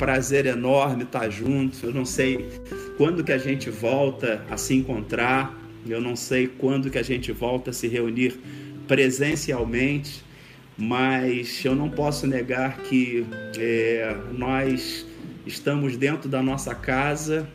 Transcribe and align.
Prazer 0.00 0.46
enorme 0.46 1.02
estar 1.02 1.28
junto. 1.28 1.84
Eu 1.84 1.92
não 1.92 2.06
sei 2.06 2.48
quando 2.96 3.22
que 3.22 3.32
a 3.32 3.36
gente 3.36 3.68
volta 3.68 4.42
a 4.50 4.56
se 4.56 4.74
encontrar. 4.74 5.54
Eu 5.86 6.00
não 6.00 6.16
sei 6.16 6.46
quando 6.46 6.88
que 6.88 6.96
a 6.96 7.02
gente 7.02 7.30
volta 7.32 7.68
a 7.68 7.72
se 7.74 7.86
reunir 7.86 8.40
presencialmente, 8.88 10.24
mas 10.74 11.62
eu 11.66 11.74
não 11.74 11.90
posso 11.90 12.26
negar 12.26 12.78
que 12.78 13.26
é, 13.58 14.16
nós 14.32 15.06
estamos 15.46 15.98
dentro 15.98 16.30
da 16.30 16.42
nossa 16.42 16.74
casa 16.74 17.46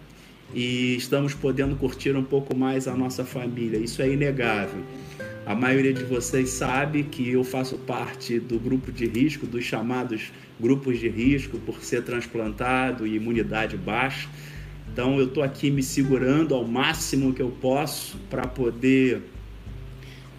e 0.53 0.95
estamos 0.97 1.33
podendo 1.33 1.75
curtir 1.75 2.15
um 2.15 2.23
pouco 2.23 2.55
mais 2.55 2.87
a 2.87 2.95
nossa 2.95 3.25
família. 3.25 3.79
Isso 3.79 4.03
é 4.03 4.07
inegável. 4.07 4.83
A 5.45 5.53
maioria 5.53 5.93
de 5.93 6.03
vocês 6.03 6.49
sabe 6.49 7.03
que 7.03 7.29
eu 7.29 7.43
faço 7.43 7.77
parte 7.77 8.39
do 8.39 8.57
grupo 8.57 8.91
de 8.91 9.05
risco, 9.05 9.45
dos 9.45 9.63
chamados 9.63 10.31
grupos 10.59 10.99
de 10.99 11.07
risco, 11.07 11.59
por 11.59 11.83
ser 11.83 12.01
transplantado 12.01 13.05
e 13.05 13.15
imunidade 13.15 13.77
baixa. 13.77 14.27
Então 14.91 15.19
eu 15.19 15.25
estou 15.25 15.43
aqui 15.43 15.69
me 15.69 15.83
segurando 15.83 16.55
ao 16.55 16.65
máximo 16.65 17.31
que 17.31 17.43
eu 17.43 17.51
posso 17.61 18.17
para 18.27 18.47
poder 18.47 19.21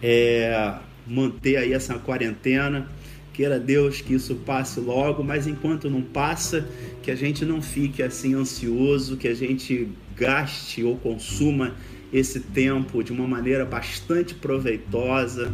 é, 0.03 0.75
manter 1.07 1.55
aí 1.55 1.71
essa 1.71 1.93
quarentena. 1.97 2.89
Queira 3.31 3.57
Deus 3.57 4.01
que 4.01 4.13
isso 4.13 4.35
passe 4.35 4.81
logo, 4.81 5.23
mas 5.23 5.47
enquanto 5.47 5.89
não 5.89 6.01
passa, 6.01 6.67
que 7.01 7.11
a 7.11 7.15
gente 7.15 7.45
não 7.45 7.61
fique 7.61 8.03
assim 8.03 8.33
ansioso, 8.33 9.15
que 9.15 9.29
a 9.29 9.33
gente 9.33 9.87
gaste 10.17 10.83
ou 10.83 10.97
consuma 10.97 11.75
esse 12.11 12.39
tempo 12.39 13.03
de 13.03 13.11
uma 13.11 13.27
maneira 13.27 13.65
bastante 13.65 14.33
proveitosa, 14.33 15.53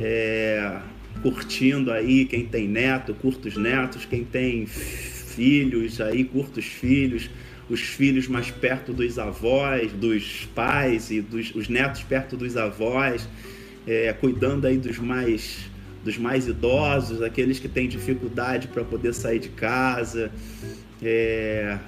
é, 0.00 0.80
curtindo 1.22 1.92
aí 1.92 2.24
quem 2.24 2.44
tem 2.46 2.68
neto, 2.68 3.14
curta 3.14 3.48
os 3.48 3.56
netos, 3.56 4.04
quem 4.04 4.24
tem 4.24 4.66
filhos 4.66 6.00
aí, 6.00 6.24
curta 6.24 6.60
os 6.60 6.66
filhos, 6.66 7.30
os 7.68 7.80
filhos 7.80 8.28
mais 8.28 8.50
perto 8.50 8.92
dos 8.92 9.18
avós, 9.18 9.92
dos 9.92 10.48
pais 10.54 11.10
e 11.10 11.20
dos 11.20 11.54
os 11.54 11.68
netos 11.68 12.02
perto 12.02 12.36
dos 12.36 12.56
avós, 12.56 13.28
é, 13.86 14.12
cuidando 14.12 14.66
aí 14.66 14.76
dos 14.76 14.98
mais 14.98 15.72
dos 16.04 16.18
mais 16.18 16.46
idosos, 16.46 17.22
aqueles 17.22 17.58
que 17.58 17.66
têm 17.66 17.88
dificuldade 17.88 18.68
para 18.68 18.84
poder 18.84 19.14
sair 19.14 19.38
de 19.38 19.48
casa. 19.48 20.30
É, 21.02 21.78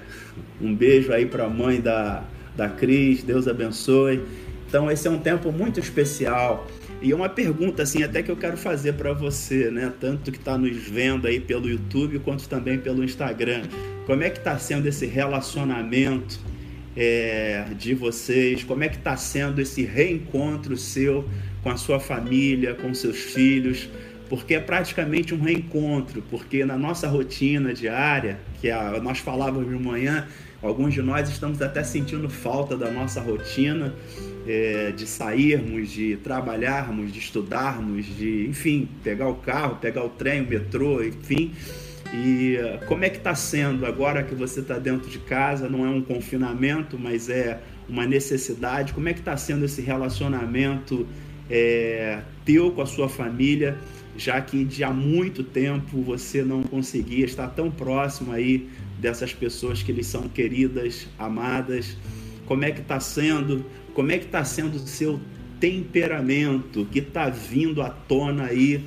um 0.59 0.73
beijo 0.73 1.13
aí 1.13 1.27
para 1.27 1.45
a 1.45 1.49
mãe 1.49 1.79
da, 1.79 2.23
da 2.57 2.67
Cris, 2.67 3.23
Deus 3.23 3.47
abençoe. 3.47 4.21
Então 4.67 4.91
esse 4.91 5.07
é 5.07 5.11
um 5.11 5.19
tempo 5.19 5.51
muito 5.51 5.79
especial. 5.79 6.67
E 7.01 7.13
uma 7.13 7.29
pergunta 7.29 7.83
assim 7.83 8.01
até 8.01 8.23
que 8.23 8.31
eu 8.31 8.35
quero 8.35 8.57
fazer 8.57 8.93
para 8.93 9.13
você, 9.13 9.69
né? 9.69 9.93
Tanto 9.99 10.31
que 10.31 10.37
está 10.37 10.57
nos 10.57 10.75
vendo 10.89 11.27
aí 11.27 11.39
pelo 11.39 11.69
YouTube 11.69 12.19
quanto 12.19 12.49
também 12.49 12.79
pelo 12.79 13.03
Instagram. 13.03 13.61
Como 14.07 14.23
é 14.23 14.29
que 14.29 14.39
está 14.39 14.57
sendo 14.57 14.87
esse 14.87 15.05
relacionamento 15.05 16.39
é, 16.95 17.67
de 17.77 17.93
vocês? 17.93 18.63
Como 18.63 18.83
é 18.83 18.89
que 18.89 18.97
está 18.97 19.15
sendo 19.15 19.61
esse 19.61 19.83
reencontro 19.83 20.75
seu 20.75 21.29
com 21.61 21.69
a 21.69 21.77
sua 21.77 21.99
família, 21.99 22.73
com 22.73 22.91
seus 22.95 23.17
filhos? 23.17 23.87
Porque 24.27 24.55
é 24.55 24.59
praticamente 24.59 25.33
um 25.33 25.39
reencontro, 25.39 26.23
porque 26.29 26.65
na 26.65 26.77
nossa 26.77 27.07
rotina 27.07 27.73
diária, 27.73 28.39
que 28.59 28.69
a, 28.71 28.99
nós 28.99 29.19
falávamos 29.19 29.69
de 29.69 29.81
manhã, 29.81 30.27
Alguns 30.61 30.93
de 30.93 31.01
nós 31.01 31.29
estamos 31.29 31.61
até 31.61 31.83
sentindo 31.83 32.27
falta 32.29 32.75
da 32.75 32.89
nossa 32.89 33.21
rotina, 33.21 33.93
é, 34.47 34.91
de 34.91 35.05
sairmos, 35.05 35.91
de 35.91 36.17
trabalharmos, 36.17 37.11
de 37.11 37.19
estudarmos, 37.19 38.05
de, 38.05 38.47
enfim, 38.47 38.87
pegar 39.03 39.27
o 39.27 39.35
carro, 39.35 39.75
pegar 39.75 40.03
o 40.03 40.09
trem, 40.09 40.41
o 40.41 40.47
metrô, 40.47 41.03
enfim. 41.03 41.53
E 42.13 42.57
como 42.87 43.03
é 43.03 43.09
que 43.09 43.17
está 43.17 43.35
sendo 43.35 43.85
agora 43.85 44.23
que 44.23 44.33
você 44.33 44.61
está 44.61 44.79
dentro 44.79 45.09
de 45.09 45.19
casa? 45.19 45.69
Não 45.69 45.85
é 45.85 45.89
um 45.89 46.01
confinamento, 46.01 46.97
mas 46.97 47.29
é 47.29 47.59
uma 47.87 48.07
necessidade. 48.07 48.93
Como 48.93 49.09
é 49.09 49.13
que 49.13 49.19
está 49.19 49.35
sendo 49.35 49.65
esse 49.65 49.81
relacionamento 49.81 51.05
é, 51.49 52.21
teu 52.45 52.71
com 52.71 52.81
a 52.81 52.85
sua 52.85 53.09
família? 53.09 53.77
já 54.17 54.41
que 54.41 54.65
de 54.65 54.83
há 54.83 54.91
muito 54.91 55.43
tempo 55.43 56.01
você 56.01 56.43
não 56.43 56.63
conseguia 56.63 57.23
estar 57.23 57.47
tão 57.49 57.69
próximo 57.69 58.31
aí 58.31 58.67
dessas 58.97 59.33
pessoas 59.33 59.83
que 59.83 59.91
lhes 59.91 60.07
são 60.07 60.27
queridas, 60.27 61.07
amadas. 61.17 61.97
Como 62.45 62.63
é 62.63 62.71
que 62.71 62.81
está 62.81 62.99
sendo? 62.99 63.65
Como 63.93 64.11
é 64.11 64.17
que 64.17 64.25
está 64.25 64.43
sendo 64.43 64.75
o 64.75 64.87
seu 64.87 65.19
temperamento 65.59 66.85
que 66.91 66.99
está 66.99 67.29
vindo 67.29 67.81
à 67.81 67.89
tona 67.89 68.45
aí 68.45 68.83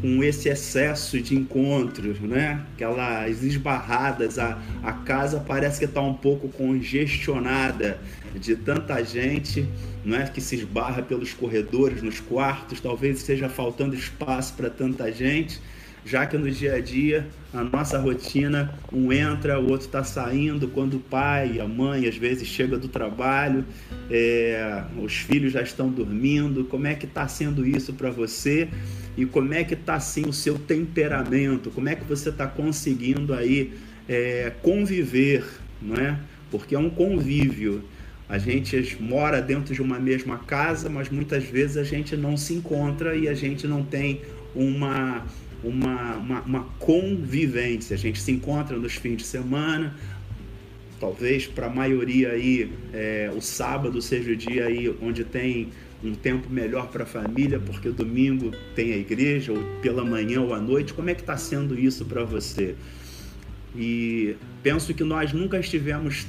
com 0.00 0.22
esse 0.22 0.48
excesso 0.48 1.20
de 1.20 1.34
encontros, 1.34 2.20
né? 2.20 2.64
Aquelas 2.74 3.42
esbarradas, 3.42 4.38
a, 4.38 4.60
a 4.82 4.92
casa 4.92 5.40
parece 5.40 5.80
que 5.80 5.84
está 5.84 6.00
um 6.00 6.14
pouco 6.14 6.48
congestionada 6.48 7.98
de 8.34 8.54
tanta 8.54 9.02
gente, 9.02 9.66
não 10.04 10.16
é? 10.16 10.26
Que 10.28 10.40
se 10.40 10.54
esbarra 10.54 11.02
pelos 11.02 11.34
corredores, 11.34 12.02
nos 12.02 12.20
quartos, 12.20 12.80
talvez 12.80 13.18
esteja 13.18 13.48
faltando 13.48 13.94
espaço 13.94 14.54
para 14.54 14.70
tanta 14.70 15.10
gente 15.10 15.60
já 16.04 16.26
que 16.26 16.36
no 16.38 16.50
dia 16.50 16.74
a 16.74 16.80
dia, 16.80 17.26
a 17.52 17.62
nossa 17.62 17.98
rotina, 17.98 18.72
um 18.92 19.12
entra, 19.12 19.58
o 19.58 19.70
outro 19.70 19.86
está 19.86 20.02
saindo, 20.02 20.68
quando 20.68 20.94
o 20.94 21.00
pai, 21.00 21.60
a 21.60 21.66
mãe 21.66 22.06
às 22.06 22.16
vezes 22.16 22.48
chega 22.48 22.78
do 22.78 22.88
trabalho, 22.88 23.64
é, 24.10 24.82
os 24.98 25.16
filhos 25.16 25.52
já 25.52 25.62
estão 25.62 25.90
dormindo, 25.90 26.64
como 26.64 26.86
é 26.86 26.94
que 26.94 27.06
está 27.06 27.28
sendo 27.28 27.66
isso 27.66 27.92
para 27.92 28.10
você? 28.10 28.68
E 29.16 29.26
como 29.26 29.52
é 29.52 29.64
que 29.64 29.74
está 29.74 29.94
assim 29.94 30.26
o 30.26 30.32
seu 30.32 30.58
temperamento? 30.58 31.70
Como 31.70 31.88
é 31.88 31.94
que 31.94 32.04
você 32.04 32.30
está 32.30 32.46
conseguindo 32.46 33.34
aí 33.34 33.74
é, 34.08 34.52
conviver, 34.62 35.44
não 35.82 35.96
é? 35.96 36.18
Porque 36.50 36.74
é 36.74 36.78
um 36.78 36.90
convívio. 36.90 37.84
A 38.28 38.38
gente 38.38 38.96
mora 39.00 39.42
dentro 39.42 39.74
de 39.74 39.82
uma 39.82 39.98
mesma 39.98 40.38
casa, 40.38 40.88
mas 40.88 41.10
muitas 41.10 41.44
vezes 41.44 41.76
a 41.76 41.82
gente 41.82 42.16
não 42.16 42.36
se 42.36 42.54
encontra 42.54 43.16
e 43.16 43.28
a 43.28 43.34
gente 43.34 43.66
não 43.66 43.82
tem 43.82 44.22
uma 44.54 45.26
uma, 45.62 46.16
uma, 46.16 46.40
uma 46.42 46.64
convivência. 46.78 47.94
A 47.94 47.98
gente 47.98 48.20
se 48.20 48.32
encontra 48.32 48.76
nos 48.76 48.94
fins 48.94 49.16
de 49.16 49.24
semana, 49.24 49.96
talvez 50.98 51.46
para 51.46 51.66
a 51.66 51.70
maioria 51.70 52.32
aí 52.32 52.72
é, 52.92 53.32
o 53.34 53.40
sábado 53.40 54.00
seja 54.02 54.32
o 54.32 54.36
dia 54.36 54.66
aí 54.66 54.94
onde 55.00 55.24
tem 55.24 55.70
um 56.02 56.14
tempo 56.14 56.48
melhor 56.48 56.88
para 56.88 57.04
a 57.04 57.06
família, 57.06 57.58
porque 57.58 57.90
domingo 57.90 58.52
tem 58.74 58.92
a 58.92 58.96
igreja, 58.96 59.52
ou 59.52 59.62
pela 59.82 60.04
manhã 60.04 60.40
ou 60.40 60.54
à 60.54 60.60
noite. 60.60 60.94
Como 60.94 61.10
é 61.10 61.14
que 61.14 61.20
está 61.20 61.36
sendo 61.36 61.78
isso 61.78 62.04
para 62.06 62.24
você? 62.24 62.74
E 63.76 64.34
penso 64.62 64.94
que 64.94 65.04
nós 65.04 65.32
nunca 65.32 65.58
estivemos 65.58 66.26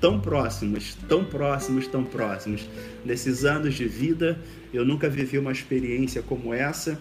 tão 0.00 0.20
próximos, 0.20 0.96
tão 1.08 1.24
próximos, 1.24 1.86
tão 1.86 2.04
próximos. 2.04 2.68
Nesses 3.04 3.44
anos 3.44 3.74
de 3.74 3.86
vida, 3.86 4.38
eu 4.72 4.84
nunca 4.84 5.08
vivi 5.08 5.38
uma 5.38 5.52
experiência 5.52 6.22
como 6.22 6.52
essa 6.54 6.98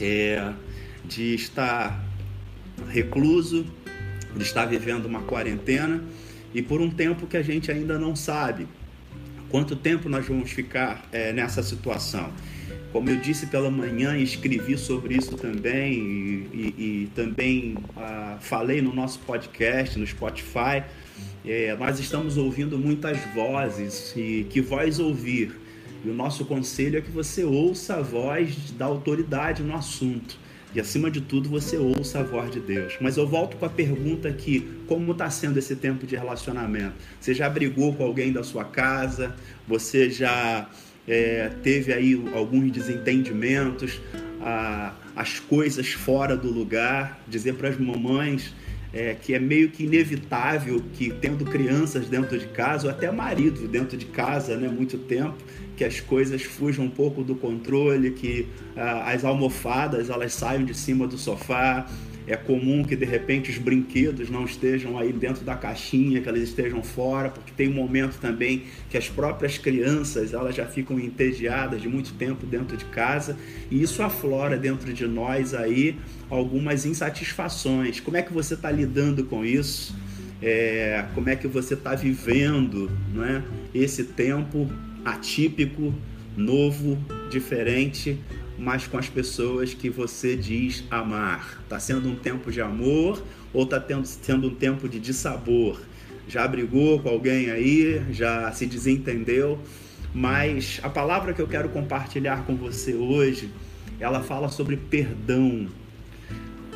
é, 0.00 0.52
de 1.04 1.34
estar 1.34 2.04
recluso, 2.88 3.66
de 4.36 4.42
estar 4.42 4.66
vivendo 4.66 5.06
uma 5.06 5.22
quarentena 5.22 6.02
e 6.54 6.62
por 6.62 6.80
um 6.80 6.90
tempo 6.90 7.26
que 7.26 7.36
a 7.36 7.42
gente 7.42 7.70
ainda 7.70 7.98
não 7.98 8.14
sabe 8.16 8.66
quanto 9.48 9.76
tempo 9.76 10.08
nós 10.08 10.26
vamos 10.26 10.50
ficar 10.50 11.06
é, 11.12 11.32
nessa 11.32 11.62
situação. 11.62 12.30
Como 12.92 13.10
eu 13.10 13.16
disse 13.16 13.46
pela 13.46 13.70
manhã 13.70 14.16
escrevi 14.16 14.78
sobre 14.78 15.14
isso 15.14 15.36
também, 15.36 15.92
e, 15.92 16.48
e, 16.52 16.82
e 17.04 17.10
também 17.14 17.76
ah, 17.96 18.38
falei 18.40 18.80
no 18.80 18.94
nosso 18.94 19.18
podcast, 19.20 19.98
no 19.98 20.06
Spotify, 20.06 20.82
é, 21.44 21.76
nós 21.76 21.98
estamos 21.98 22.36
ouvindo 22.36 22.78
muitas 22.78 23.18
vozes, 23.34 24.14
e 24.16 24.46
que 24.48 24.60
voz 24.60 24.98
ouvir? 24.98 25.67
E 26.04 26.08
o 26.08 26.14
nosso 26.14 26.44
conselho 26.44 26.98
é 26.98 27.00
que 27.00 27.10
você 27.10 27.44
ouça 27.44 27.96
a 27.96 28.02
voz 28.02 28.70
da 28.72 28.84
autoridade 28.86 29.62
no 29.62 29.74
assunto. 29.74 30.38
E 30.74 30.80
acima 30.80 31.10
de 31.10 31.20
tudo, 31.20 31.48
você 31.48 31.76
ouça 31.76 32.20
a 32.20 32.22
voz 32.22 32.50
de 32.50 32.60
Deus. 32.60 32.96
Mas 33.00 33.16
eu 33.16 33.26
volto 33.26 33.56
com 33.56 33.64
a 33.64 33.70
pergunta 33.70 34.28
aqui: 34.28 34.68
como 34.86 35.12
está 35.12 35.30
sendo 35.30 35.58
esse 35.58 35.74
tempo 35.74 36.06
de 36.06 36.14
relacionamento? 36.14 36.94
Você 37.18 37.32
já 37.32 37.48
brigou 37.48 37.94
com 37.94 38.04
alguém 38.04 38.32
da 38.32 38.42
sua 38.42 38.64
casa? 38.64 39.34
Você 39.66 40.10
já 40.10 40.68
é, 41.06 41.50
teve 41.62 41.92
aí 41.92 42.22
alguns 42.34 42.70
desentendimentos? 42.70 44.00
Ah, 44.40 44.94
as 45.16 45.40
coisas 45.40 45.92
fora 45.92 46.36
do 46.36 46.50
lugar? 46.50 47.18
Dizer 47.26 47.54
para 47.54 47.70
as 47.70 47.78
mamães 47.78 48.52
é, 48.92 49.14
que 49.14 49.34
é 49.34 49.38
meio 49.38 49.70
que 49.70 49.84
inevitável 49.84 50.82
que 50.94 51.10
tendo 51.10 51.44
crianças 51.44 52.08
dentro 52.08 52.38
de 52.38 52.46
casa, 52.46 52.86
ou 52.86 52.90
até 52.92 53.10
marido 53.10 53.66
dentro 53.68 53.96
de 53.96 54.06
casa, 54.06 54.56
né, 54.56 54.68
muito 54.68 54.98
tempo, 54.98 55.36
que 55.78 55.84
as 55.84 56.00
coisas 56.00 56.42
fujam 56.42 56.86
um 56.86 56.90
pouco 56.90 57.22
do 57.22 57.36
controle, 57.36 58.10
que 58.10 58.48
ah, 58.76 59.12
as 59.12 59.24
almofadas 59.24 60.10
elas 60.10 60.34
saiam 60.34 60.64
de 60.64 60.76
cima 60.76 61.06
do 61.06 61.16
sofá. 61.16 61.86
É 62.26 62.36
comum 62.36 62.82
que 62.82 62.94
de 62.96 63.06
repente 63.06 63.50
os 63.50 63.56
brinquedos 63.56 64.28
não 64.28 64.44
estejam 64.44 64.98
aí 64.98 65.12
dentro 65.12 65.44
da 65.44 65.54
caixinha, 65.54 66.20
que 66.20 66.28
eles 66.28 66.48
estejam 66.48 66.82
fora, 66.82 67.30
porque 67.30 67.52
tem 67.56 67.68
um 67.68 67.72
momento 67.72 68.18
também 68.18 68.64
que 68.90 68.98
as 68.98 69.08
próprias 69.08 69.56
crianças 69.56 70.34
elas 70.34 70.54
já 70.54 70.66
ficam 70.66 70.98
entediadas 70.98 71.80
de 71.80 71.88
muito 71.88 72.12
tempo 72.14 72.44
dentro 72.44 72.76
de 72.76 72.84
casa 72.86 73.36
e 73.70 73.80
isso 73.80 74.02
aflora 74.02 74.58
dentro 74.58 74.92
de 74.92 75.06
nós 75.06 75.54
aí 75.54 75.96
algumas 76.28 76.84
insatisfações. 76.84 78.00
Como 78.00 78.16
é 78.16 78.22
que 78.22 78.32
você 78.32 78.54
está 78.54 78.70
lidando 78.70 79.24
com 79.24 79.44
isso? 79.44 79.96
É, 80.42 81.06
como 81.14 81.30
é 81.30 81.36
que 81.36 81.46
você 81.46 81.74
está 81.74 81.94
vivendo, 81.94 82.90
não 83.14 83.24
é? 83.24 83.42
Esse 83.72 84.04
tempo 84.04 84.68
atípico, 85.10 85.94
novo, 86.36 86.98
diferente, 87.30 88.18
mas 88.58 88.86
com 88.86 88.98
as 88.98 89.08
pessoas 89.08 89.72
que 89.72 89.88
você 89.88 90.36
diz 90.36 90.84
amar. 90.90 91.60
Está 91.62 91.78
sendo 91.78 92.08
um 92.08 92.16
tempo 92.16 92.50
de 92.50 92.60
amor 92.60 93.22
ou 93.52 93.64
está 93.64 93.82
sendo 94.04 94.48
um 94.48 94.54
tempo 94.54 94.88
de 94.88 94.98
dissabor? 94.98 95.80
Já 96.26 96.46
brigou 96.46 97.00
com 97.00 97.08
alguém 97.08 97.50
aí? 97.50 98.02
Já 98.10 98.50
se 98.52 98.66
desentendeu? 98.66 99.58
Mas 100.12 100.80
a 100.82 100.88
palavra 100.88 101.32
que 101.32 101.40
eu 101.40 101.46
quero 101.46 101.68
compartilhar 101.68 102.44
com 102.44 102.56
você 102.56 102.94
hoje, 102.94 103.50
ela 104.00 104.20
fala 104.20 104.48
sobre 104.48 104.76
perdão. 104.76 105.68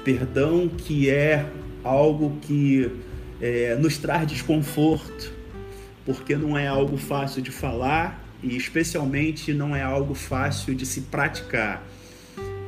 Perdão 0.04 0.68
que 0.68 1.10
é 1.10 1.46
algo 1.82 2.38
que 2.42 2.90
é, 3.40 3.74
nos 3.76 3.98
traz 3.98 4.26
desconforto, 4.26 5.32
porque 6.04 6.36
não 6.36 6.56
é 6.56 6.66
algo 6.68 6.96
fácil 6.96 7.42
de 7.42 7.50
falar 7.50 8.21
e 8.42 8.56
especialmente 8.56 9.52
não 9.52 9.74
é 9.74 9.82
algo 9.82 10.14
fácil 10.14 10.74
de 10.74 10.84
se 10.84 11.02
praticar. 11.02 11.86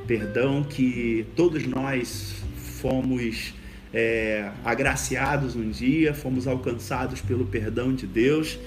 Perdão 0.06 0.62
que 0.62 1.26
todos 1.34 1.66
nós 1.66 2.34
fomos 2.56 3.54
é, 3.92 4.50
agraciados 4.64 5.56
um 5.56 5.70
dia, 5.70 6.12
fomos 6.12 6.46
alcançados 6.46 7.20
pelo 7.20 7.46
perdão 7.46 7.94
de 7.94 8.06
Deus, 8.06 8.58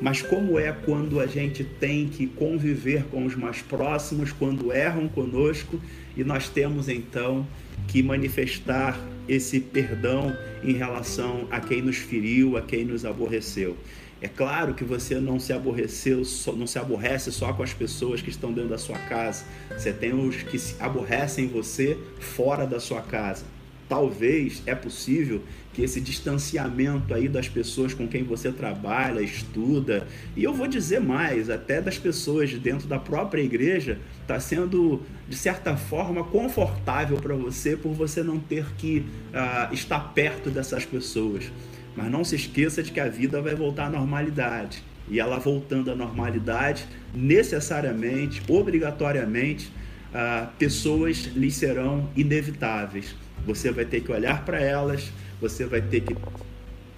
mas 0.00 0.22
como 0.22 0.58
é 0.58 0.72
quando 0.72 1.20
a 1.20 1.26
gente 1.26 1.64
tem 1.64 2.08
que 2.08 2.26
conviver 2.26 3.04
com 3.04 3.24
os 3.26 3.34
mais 3.34 3.62
próximos, 3.62 4.32
quando 4.32 4.72
erram 4.72 5.08
conosco 5.08 5.80
e 6.16 6.24
nós 6.24 6.48
temos 6.48 6.88
então 6.88 7.46
que 7.88 8.02
manifestar 8.02 8.98
esse 9.28 9.60
perdão 9.60 10.36
em 10.62 10.72
relação 10.72 11.46
a 11.50 11.60
quem 11.60 11.82
nos 11.82 11.96
feriu, 11.96 12.56
a 12.56 12.62
quem 12.62 12.84
nos 12.84 13.04
aborreceu. 13.04 13.76
É 14.20 14.28
claro 14.28 14.72
que 14.72 14.82
você 14.82 15.20
não 15.20 15.38
se 15.38 15.52
aborreceu, 15.52 16.22
não 16.56 16.66
se 16.66 16.78
aborrece 16.78 17.30
só 17.30 17.52
com 17.52 17.62
as 17.62 17.74
pessoas 17.74 18.22
que 18.22 18.30
estão 18.30 18.52
dentro 18.52 18.70
da 18.70 18.78
sua 18.78 18.98
casa. 18.98 19.44
Você 19.70 19.92
tem 19.92 20.14
os 20.14 20.42
que 20.42 20.58
se 20.58 20.74
aborrecem 20.80 21.48
você 21.48 21.98
fora 22.18 22.66
da 22.66 22.80
sua 22.80 23.02
casa. 23.02 23.44
Talvez 23.88 24.62
é 24.66 24.74
possível 24.74 25.42
que 25.72 25.82
esse 25.82 26.00
distanciamento 26.00 27.14
aí 27.14 27.28
das 27.28 27.48
pessoas 27.48 27.94
com 27.94 28.08
quem 28.08 28.24
você 28.24 28.50
trabalha, 28.50 29.20
estuda, 29.20 30.08
e 30.34 30.42
eu 30.42 30.52
vou 30.52 30.66
dizer 30.66 31.00
mais, 31.00 31.50
até 31.50 31.80
das 31.80 31.98
pessoas 31.98 32.50
de 32.50 32.58
dentro 32.58 32.88
da 32.88 32.98
própria 32.98 33.42
igreja, 33.42 33.98
está 34.22 34.40
sendo 34.40 35.02
de 35.28 35.36
certa 35.36 35.76
forma 35.76 36.24
confortável 36.24 37.18
para 37.18 37.34
você 37.34 37.76
por 37.76 37.92
você 37.92 38.22
não 38.22 38.40
ter 38.40 38.66
que 38.76 39.04
uh, 39.32 39.72
estar 39.72 40.00
perto 40.14 40.50
dessas 40.50 40.84
pessoas. 40.84 41.52
Mas 41.94 42.10
não 42.10 42.24
se 42.24 42.36
esqueça 42.36 42.82
de 42.82 42.90
que 42.90 43.00
a 43.00 43.08
vida 43.08 43.40
vai 43.40 43.54
voltar 43.54 43.86
à 43.86 43.90
normalidade. 43.90 44.82
E 45.08 45.20
ela 45.20 45.38
voltando 45.38 45.90
à 45.90 45.94
normalidade, 45.94 46.86
necessariamente, 47.14 48.42
obrigatoriamente, 48.48 49.70
ah, 50.12 50.48
pessoas 50.58 51.30
lhe 51.34 51.50
serão 51.50 52.08
inevitáveis. 52.16 53.14
Você 53.46 53.70
vai 53.70 53.84
ter 53.84 54.00
que 54.00 54.10
olhar 54.10 54.44
para 54.44 54.60
elas, 54.60 55.10
você 55.40 55.64
vai 55.64 55.80
ter 55.80 56.00
que 56.00 56.16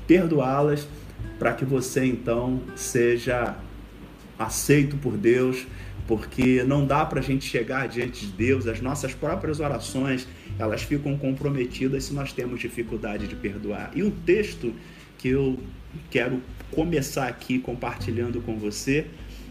perdoá-las, 0.07 0.89
para 1.39 1.53
que 1.53 1.65
você 1.65 2.05
então 2.05 2.61
seja 2.75 3.57
aceito 4.39 4.97
por 4.97 5.17
Deus, 5.17 5.67
porque 6.07 6.63
não 6.65 6.87
dá 6.87 7.05
para 7.05 7.21
a 7.21 7.23
gente 7.23 7.45
chegar 7.45 7.87
diante 7.87 8.27
de 8.27 8.33
Deus, 8.33 8.67
as 8.67 8.81
nossas 8.81 9.15
próprias 9.15 9.61
orações, 9.61 10.27
elas 10.59 10.83
ficam 10.83 11.17
comprometidas 11.19 12.05
se 12.05 12.15
nós 12.15 12.33
temos 12.33 12.61
dificuldade 12.61 13.29
de 13.29 13.37
perdoar. 13.37 13.91
E 13.95 14.03
o 14.03 14.11
texto 14.11 14.73
que 15.19 15.29
eu 15.29 15.59
quero 16.11 16.41
começar 16.71 17.29
aqui 17.29 17.59
compartilhando 17.59 18.41
com 18.41 18.57
você 18.57 19.07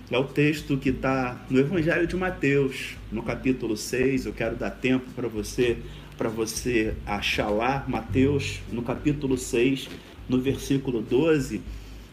é 0.09 0.17
o 0.17 0.23
texto 0.23 0.77
que 0.77 0.89
está 0.89 1.45
no 1.49 1.59
Evangelho 1.59 2.07
de 2.07 2.15
Mateus, 2.15 2.95
no 3.11 3.21
capítulo 3.21 3.75
6. 3.75 4.25
Eu 4.25 4.33
quero 4.33 4.55
dar 4.55 4.71
tempo 4.71 5.11
para 5.11 5.27
você 5.27 5.77
para 6.17 6.29
você 6.29 6.95
achar 7.05 7.49
lá 7.49 7.85
Mateus, 7.87 8.59
no 8.71 8.81
capítulo 8.81 9.37
6, 9.37 9.89
no 10.27 10.39
versículo 10.39 11.01
12, 11.01 11.61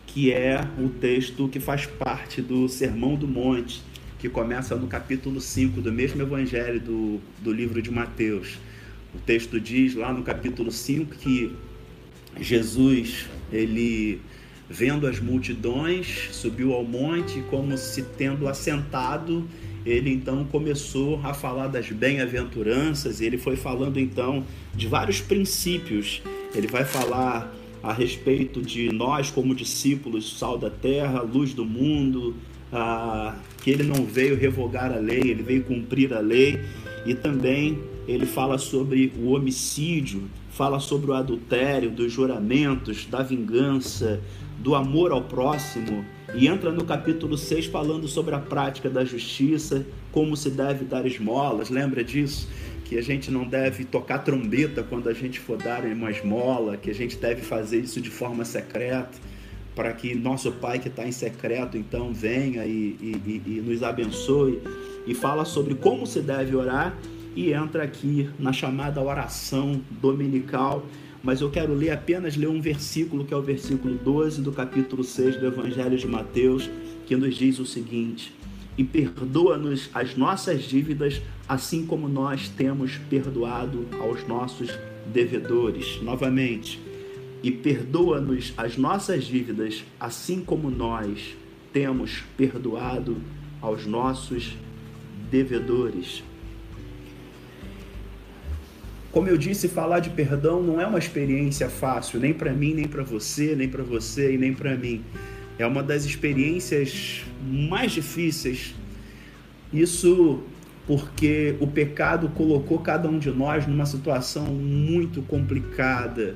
que 0.07 0.33
é 0.33 0.61
o 0.79 0.89
texto 0.89 1.49
que 1.49 1.59
faz 1.59 1.87
parte 1.87 2.43
do 2.43 2.69
Sermão 2.69 3.17
do 3.17 3.27
Monte 3.27 3.83
que 4.25 4.29
começa 4.31 4.75
no 4.75 4.87
capítulo 4.87 5.39
5 5.39 5.83
do 5.83 5.93
mesmo 5.93 6.23
evangelho 6.23 6.81
do, 6.81 7.21
do 7.43 7.53
livro 7.53 7.83
de 7.83 7.91
Mateus. 7.91 8.59
O 9.15 9.19
texto 9.19 9.61
diz 9.61 9.95
lá 9.95 10.15
no 10.15 10.23
capítulo 10.23 10.73
5 10.73 11.15
que 11.17 11.55
Jesus, 12.41 13.27
ele 13.53 14.23
vendo 14.67 15.07
as 15.07 15.21
multidões, 15.21 16.31
subiu 16.33 16.73
ao 16.73 16.83
monte, 16.85 17.43
como 17.51 17.77
se 17.77 18.03
tendo 18.17 18.49
assentado, 18.49 19.47
ele 19.85 20.11
então 20.11 20.45
começou 20.45 21.21
a 21.23 21.35
falar 21.35 21.69
das 21.69 21.91
bem-aventuranças, 21.91 23.21
ele 23.21 23.37
foi 23.37 23.57
falando 23.57 24.01
então 24.01 24.45
de 24.75 24.87
vários 24.87 25.21
princípios. 25.21 26.23
Ele 26.55 26.67
vai 26.67 26.85
falar 26.85 27.53
a 27.83 27.93
respeito 27.93 28.63
de 28.63 28.91
nós 28.91 29.31
como 29.31 29.55
discípulos, 29.55 30.39
sal 30.39 30.57
da 30.57 30.71
terra, 30.71 31.21
luz 31.21 31.53
do 31.53 31.67
mundo, 31.67 32.35
ah, 32.73 33.37
que 33.63 33.71
ele 33.71 33.83
não 33.83 34.07
veio 34.07 34.37
revogar 34.37 34.91
a 34.91 34.97
lei, 34.97 35.21
ele 35.21 35.43
veio 35.43 35.63
cumprir 35.65 36.15
a 36.15 36.21
lei, 36.21 36.59
e 37.05 37.15
também 37.15 37.79
ele 38.09 38.25
fala 38.25 38.57
sobre 38.57 39.13
o 39.19 39.33
homicídio, 39.33 40.23
fala 40.51 40.81
sobre 40.81 41.11
o 41.11 41.15
adultério, 41.15 41.91
dos 41.91 42.11
juramentos, 42.11 43.05
da 43.05 43.23
vingança, 43.23 44.21
do 44.59 44.75
amor 44.75 45.13
ao 45.13 45.23
próximo, 45.23 46.05
e 46.37 46.49
entra 46.49 46.73
no 46.73 46.85
capítulo 46.85 47.39
6 47.39 47.67
falando 47.67 48.09
sobre 48.09 48.35
a 48.35 48.39
prática 48.39 48.91
da 48.91 49.05
justiça, 49.05 49.87
como 50.11 50.37
se 50.37 50.51
deve 50.51 50.85
dar 50.85 51.07
esmolas, 51.07 51.71
lembra 51.71 52.03
disso? 52.03 52.49
Que 52.85 52.99
a 52.99 53.03
gente 53.03 53.31
não 53.31 53.45
deve 53.45 53.85
tocar 53.85 54.19
trombeta 54.19 54.83
quando 54.83 55.09
a 55.09 55.13
gente 55.15 55.39
for 55.41 55.57
dar 55.57 55.85
uma 55.85 56.11
esmola, 56.11 56.77
que 56.77 56.91
a 56.91 56.95
gente 56.95 57.17
deve 57.17 57.43
fazer 57.43 57.81
isso 57.81 58.01
de 58.01 58.11
forma 58.11 58.45
secreta 58.45 59.19
para 59.75 59.93
que 59.93 60.15
nosso 60.15 60.53
Pai 60.53 60.79
que 60.79 60.89
está 60.89 61.07
em 61.07 61.13
secreto 61.13 61.77
então 61.77 62.13
venha 62.13 62.65
e, 62.65 62.97
e, 63.01 63.43
e, 63.47 63.61
nos 63.61 63.83
abençoe 63.83 64.63
e 65.07 65.15
fala 65.15 65.45
sobre 65.45 65.75
como 65.75 66.07
se 66.07 66.21
deve 66.21 66.55
orar 66.55 66.97
e 67.35 67.53
entra 67.53 67.83
aqui 67.83 68.31
na 68.39 68.53
chamada 68.53 69.01
oração 69.01 69.81
dominical. 69.91 70.87
Mas 71.25 71.41
eu 71.41 71.51
quero 71.51 71.73
ler 71.73 71.91
apenas 71.91 72.37
ler 72.37 72.49
um 72.49 72.61
versículo 72.61 73.25
que 73.25 73.33
é 73.33 73.37
o 73.37 73.41
versículo 73.41 73.95
12 73.95 74.43
do 74.43 74.53
capítulo 74.53 75.03
6 75.03 75.39
do 75.39 75.47
Evangelho 75.47 75.97
de 75.97 76.07
Mateus, 76.07 76.69
que 77.07 77.17
nos 77.17 77.35
diz 77.35 77.59
o 77.59 77.65
seguinte: 77.65 78.31
E 78.77 78.85
perdoa-nos 78.85 79.89
as 79.95 80.15
nossas 80.19 80.65
dívidas, 80.65 81.23
assim 81.49 81.87
como 81.87 82.11
nós 82.11 82.51
temos 82.51 82.99
perdoado 83.09 83.87
aos 83.99 84.29
nossos 84.29 84.69
devedores. 85.15 85.99
Novamente, 86.03 86.79
e 87.43 87.51
perdoa-nos 87.51 88.53
as 88.55 88.77
nossas 88.77 89.25
dívidas, 89.25 89.83
assim 89.99 90.43
como 90.45 90.71
nós 90.71 91.35
temos 91.73 92.23
perdoado 92.37 93.17
aos 93.63 93.87
nossos 93.87 94.55
devedores. 95.31 96.23
Como 99.15 99.29
eu 99.29 99.39
disse, 99.39 99.69
falar 99.69 100.01
de 100.01 100.11
perdão 100.11 100.61
não 100.61 100.81
é 100.81 100.87
uma 100.89 100.99
experiência 100.99 101.69
fácil, 101.69 102.19
nem 102.19 102.35
para 102.35 102.53
mim, 102.53 102.75
nem 102.75 102.89
para 102.89 103.05
você, 103.05 103.55
nem 103.55 103.69
para 103.69 103.85
você 103.85 104.35
e 104.35 104.37
nem 104.37 104.53
para 104.53 104.77
mim. 104.77 105.05
É 105.57 105.65
uma 105.65 105.85
das 105.85 106.05
experiências 106.05 107.23
mais 107.49 107.93
difíceis. 107.93 108.75
Isso 109.73 110.43
porque 110.85 111.55
o 111.61 111.67
pecado 111.69 112.29
colocou 112.31 112.81
cada 112.81 113.09
um 113.09 113.17
de 113.17 113.31
nós 113.31 113.69
numa 113.69 113.87
situação 113.87 114.47
muito 114.47 115.23
complicada 115.23 116.35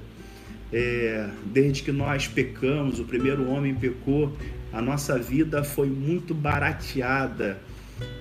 é, 0.72 1.28
desde 1.46 1.82
que 1.82 1.90
nós 1.90 2.28
pecamos, 2.28 3.00
o 3.00 3.04
primeiro 3.04 3.50
homem 3.50 3.74
pecou, 3.74 4.32
a 4.72 4.80
nossa 4.80 5.18
vida 5.18 5.64
foi 5.64 5.88
muito 5.88 6.32
barateada 6.32 7.58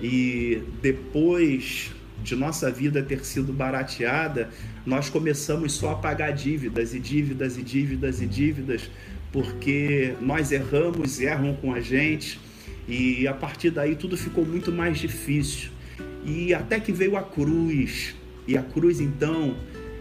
e 0.02 0.60
depois 0.82 1.92
de 2.22 2.34
nossa 2.36 2.70
vida 2.70 3.02
ter 3.02 3.24
sido 3.24 3.52
barateada, 3.52 4.48
nós 4.84 5.08
começamos 5.08 5.72
só 5.72 5.92
a 5.92 5.94
pagar 5.96 6.32
dívidas 6.32 6.94
e 6.94 6.98
dívidas 6.98 7.56
e 7.56 7.62
dívidas 7.62 8.20
e 8.20 8.26
dívidas, 8.26 8.90
porque 9.32 10.14
nós 10.20 10.52
erramos, 10.52 11.20
erram 11.20 11.54
com 11.54 11.72
a 11.72 11.80
gente 11.80 12.40
E 12.88 13.28
a 13.28 13.34
partir 13.34 13.70
daí 13.70 13.94
tudo 13.94 14.16
ficou 14.16 14.46
muito 14.46 14.72
mais 14.72 14.98
difícil. 14.98 15.70
E 16.24 16.54
até 16.54 16.80
que 16.80 16.90
veio 16.90 17.16
a 17.16 17.22
cruz. 17.22 18.14
E 18.46 18.56
a 18.56 18.62
cruz 18.62 18.98
então 18.98 19.54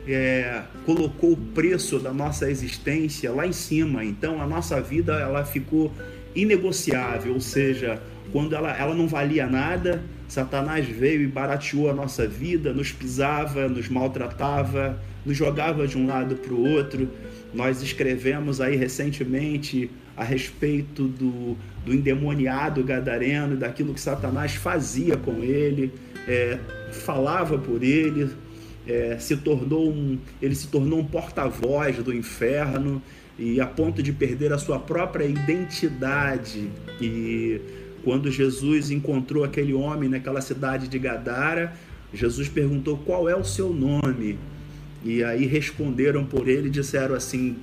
é, 0.07 0.63
colocou 0.85 1.33
o 1.33 1.37
preço 1.37 1.99
da 1.99 2.13
nossa 2.13 2.49
existência 2.49 3.31
lá 3.33 3.45
em 3.45 3.51
cima. 3.51 4.05
Então 4.05 4.41
a 4.41 4.47
nossa 4.47 4.79
vida 4.79 5.19
ela 5.19 5.43
ficou 5.43 5.93
inegociável, 6.33 7.33
ou 7.33 7.41
seja, 7.41 8.01
quando 8.31 8.55
ela, 8.55 8.75
ela 8.75 8.93
não 8.93 9.07
valia 9.07 9.47
nada, 9.47 10.03
Satanás 10.27 10.87
veio 10.87 11.21
e 11.21 11.27
barateou 11.27 11.89
a 11.89 11.93
nossa 11.93 12.27
vida, 12.27 12.73
nos 12.73 12.91
pisava, 12.91 13.67
nos 13.67 13.87
maltratava, 13.87 15.01
nos 15.25 15.37
jogava 15.37 15.87
de 15.87 15.97
um 15.97 16.05
lado 16.05 16.35
para 16.35 16.53
o 16.53 16.67
outro. 16.69 17.09
Nós 17.53 17.81
escrevemos 17.81 18.59
aí 18.59 18.75
recentemente 18.75 19.89
a 20.15 20.23
respeito 20.23 21.07
do, 21.07 21.55
do 21.85 21.93
endemoniado 21.93 22.83
gadareno, 22.83 23.55
daquilo 23.55 23.93
que 23.93 24.01
Satanás 24.01 24.55
fazia 24.55 25.15
com 25.15 25.43
ele, 25.43 25.93
é, 26.27 26.57
falava 26.91 27.57
por 27.57 27.83
ele, 27.83 28.29
é, 28.87 29.17
se 29.19 29.37
tornou 29.37 29.91
um, 29.91 30.17
ele 30.41 30.55
se 30.55 30.67
tornou 30.67 30.99
um 30.99 31.05
porta-voz 31.05 31.97
do 31.97 32.13
inferno 32.13 33.01
e 33.37 33.61
a 33.61 33.67
ponto 33.67 34.01
de 34.01 34.11
perder 34.11 34.51
a 34.51 34.57
sua 34.57 34.79
própria 34.79 35.25
identidade. 35.25 36.69
E 36.99 37.61
quando 38.07 38.31
Jesus 38.31 38.89
encontrou 38.89 39.43
aquele 39.43 39.73
homem 39.73 40.07
naquela 40.07 40.39
cidade 40.39 40.87
de 40.87 40.97
Gadara, 40.97 41.73
Jesus 42.13 42.47
perguntou 42.47 42.95
qual 42.99 43.27
é 43.27 43.35
o 43.35 43.43
seu 43.43 43.73
nome. 43.73 44.39
E 45.03 45.21
aí 45.25 45.45
responderam 45.45 46.23
por 46.23 46.47
ele 46.47 46.69
disseram 46.69 47.15
assim: 47.15 47.57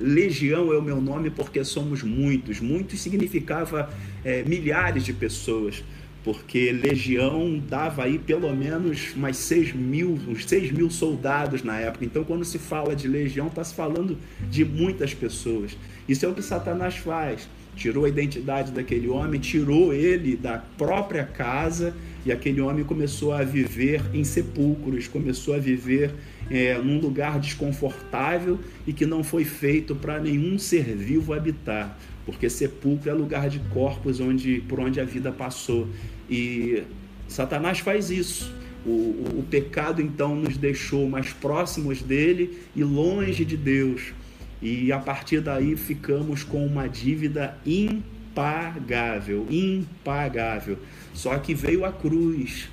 Legião 0.00 0.72
é 0.72 0.78
o 0.78 0.80
meu 0.80 1.00
nome 1.00 1.28
porque 1.28 1.64
somos 1.64 2.04
muitos. 2.04 2.60
Muitos 2.60 3.00
significava 3.00 3.90
é, 4.24 4.44
milhares 4.44 5.04
de 5.04 5.12
pessoas 5.12 5.82
porque 6.22 6.70
Legião 6.72 7.58
dava 7.68 8.04
aí 8.04 8.18
pelo 8.18 8.54
menos 8.54 9.14
mais 9.14 9.36
6 9.38 9.72
mil, 9.72 10.18
uns 10.28 10.44
6 10.44 10.72
mil 10.72 10.90
soldados 10.90 11.62
na 11.62 11.78
época. 11.78 12.04
Então, 12.04 12.24
quando 12.24 12.44
se 12.44 12.58
fala 12.58 12.94
de 12.94 13.08
Legião, 13.08 13.46
está 13.46 13.64
se 13.64 13.74
falando 13.74 14.18
de 14.50 14.64
muitas 14.64 15.14
pessoas. 15.14 15.76
Isso 16.08 16.26
é 16.26 16.28
o 16.28 16.34
que 16.34 16.42
Satanás 16.42 16.96
faz. 16.96 17.48
Tirou 17.74 18.04
a 18.04 18.08
identidade 18.08 18.72
daquele 18.72 19.08
homem, 19.08 19.40
tirou 19.40 19.94
ele 19.94 20.36
da 20.36 20.58
própria 20.58 21.24
casa 21.24 21.94
e 22.26 22.32
aquele 22.32 22.60
homem 22.60 22.84
começou 22.84 23.32
a 23.32 23.42
viver 23.42 24.02
em 24.12 24.24
sepulcros, 24.24 25.08
começou 25.08 25.54
a 25.54 25.58
viver 25.58 26.12
é, 26.50 26.76
num 26.76 27.00
lugar 27.00 27.38
desconfortável 27.38 28.58
e 28.86 28.92
que 28.92 29.06
não 29.06 29.24
foi 29.24 29.44
feito 29.44 29.94
para 29.94 30.18
nenhum 30.18 30.58
ser 30.58 30.84
vivo 30.84 31.32
habitar 31.32 31.96
porque 32.30 32.48
sepulcro 32.48 33.10
é 33.10 33.12
lugar 33.12 33.48
de 33.48 33.58
corpos 33.70 34.20
onde, 34.20 34.60
por 34.68 34.78
onde 34.80 35.00
a 35.00 35.04
vida 35.04 35.32
passou. 35.32 35.88
E 36.28 36.84
Satanás 37.26 37.80
faz 37.80 38.10
isso. 38.10 38.54
O, 38.86 38.90
o, 38.90 39.38
o, 39.40 39.46
pecado 39.50 40.00
então 40.00 40.34
nos 40.34 40.56
deixou 40.56 41.06
mais 41.08 41.32
próximos 41.32 42.00
dele 42.00 42.58
e 42.74 42.82
longe 42.82 43.44
de 43.44 43.56
Deus. 43.56 44.14
E 44.62 44.90
a 44.92 44.98
partir 44.98 45.40
daí 45.40 45.76
ficamos 45.76 46.42
com 46.44 46.64
uma 46.64 46.88
dívida 46.88 47.58
impagável, 47.66 49.46
impagável. 49.50 50.78
Só 51.12 51.36
que 51.38 51.52
veio 51.52 51.84
a 51.84 51.92
cruz 51.92 52.68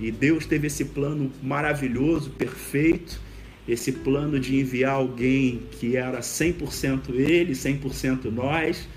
e 0.00 0.10
Deus 0.10 0.46
teve 0.46 0.68
esse 0.68 0.86
plano 0.86 1.30
maravilhoso, 1.42 2.30
perfeito, 2.30 3.20
esse 3.66 3.92
plano 3.92 4.40
de 4.40 4.56
enviar 4.56 4.94
alguém 4.94 5.62
que 5.72 5.96
era 5.96 6.20
100% 6.20 7.10
ele, 7.14 7.52
100% 7.52 8.24
nós. 8.24 8.88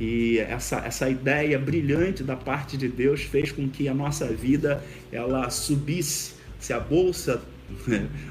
E 0.00 0.38
essa, 0.38 0.78
essa 0.78 1.10
ideia 1.10 1.58
brilhante 1.58 2.22
da 2.22 2.36
parte 2.36 2.76
de 2.76 2.88
Deus 2.88 3.22
fez 3.22 3.50
com 3.50 3.68
que 3.68 3.88
a 3.88 3.94
nossa 3.94 4.26
vida 4.26 4.82
ela 5.12 5.50
subisse. 5.50 6.34
Se 6.58 6.72
a 6.72 6.80
bolsa 6.80 7.42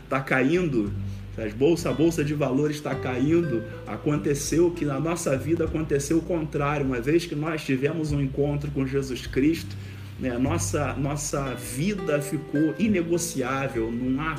está 0.04 0.20
caindo, 0.22 0.92
se 1.36 1.42
as 1.42 1.54
bolsa, 1.54 1.90
a 1.90 1.94
bolsa 1.94 2.24
de 2.24 2.34
valores 2.34 2.78
está 2.78 2.96
caindo, 2.96 3.64
aconteceu 3.86 4.72
que 4.72 4.86
na 4.86 5.00
nossa 5.00 5.38
vida 5.38 5.66
aconteceu 5.66 6.18
o 6.18 6.22
contrário. 6.22 6.86
Uma 6.86 7.02
vez 7.02 7.26
que 7.26 7.36
nós 7.36 7.64
tivemos 7.64 8.12
um 8.12 8.22
encontro 8.22 8.72
com 8.72 8.88
Jesus 8.88 9.28
Cristo, 9.28 9.76
né, 10.20 10.38
nossa, 10.38 10.94
nossa 10.94 11.54
vida 11.54 12.20
ficou 12.22 12.74
inegociável, 12.80 13.92
não 13.92 14.20
há 14.22 14.38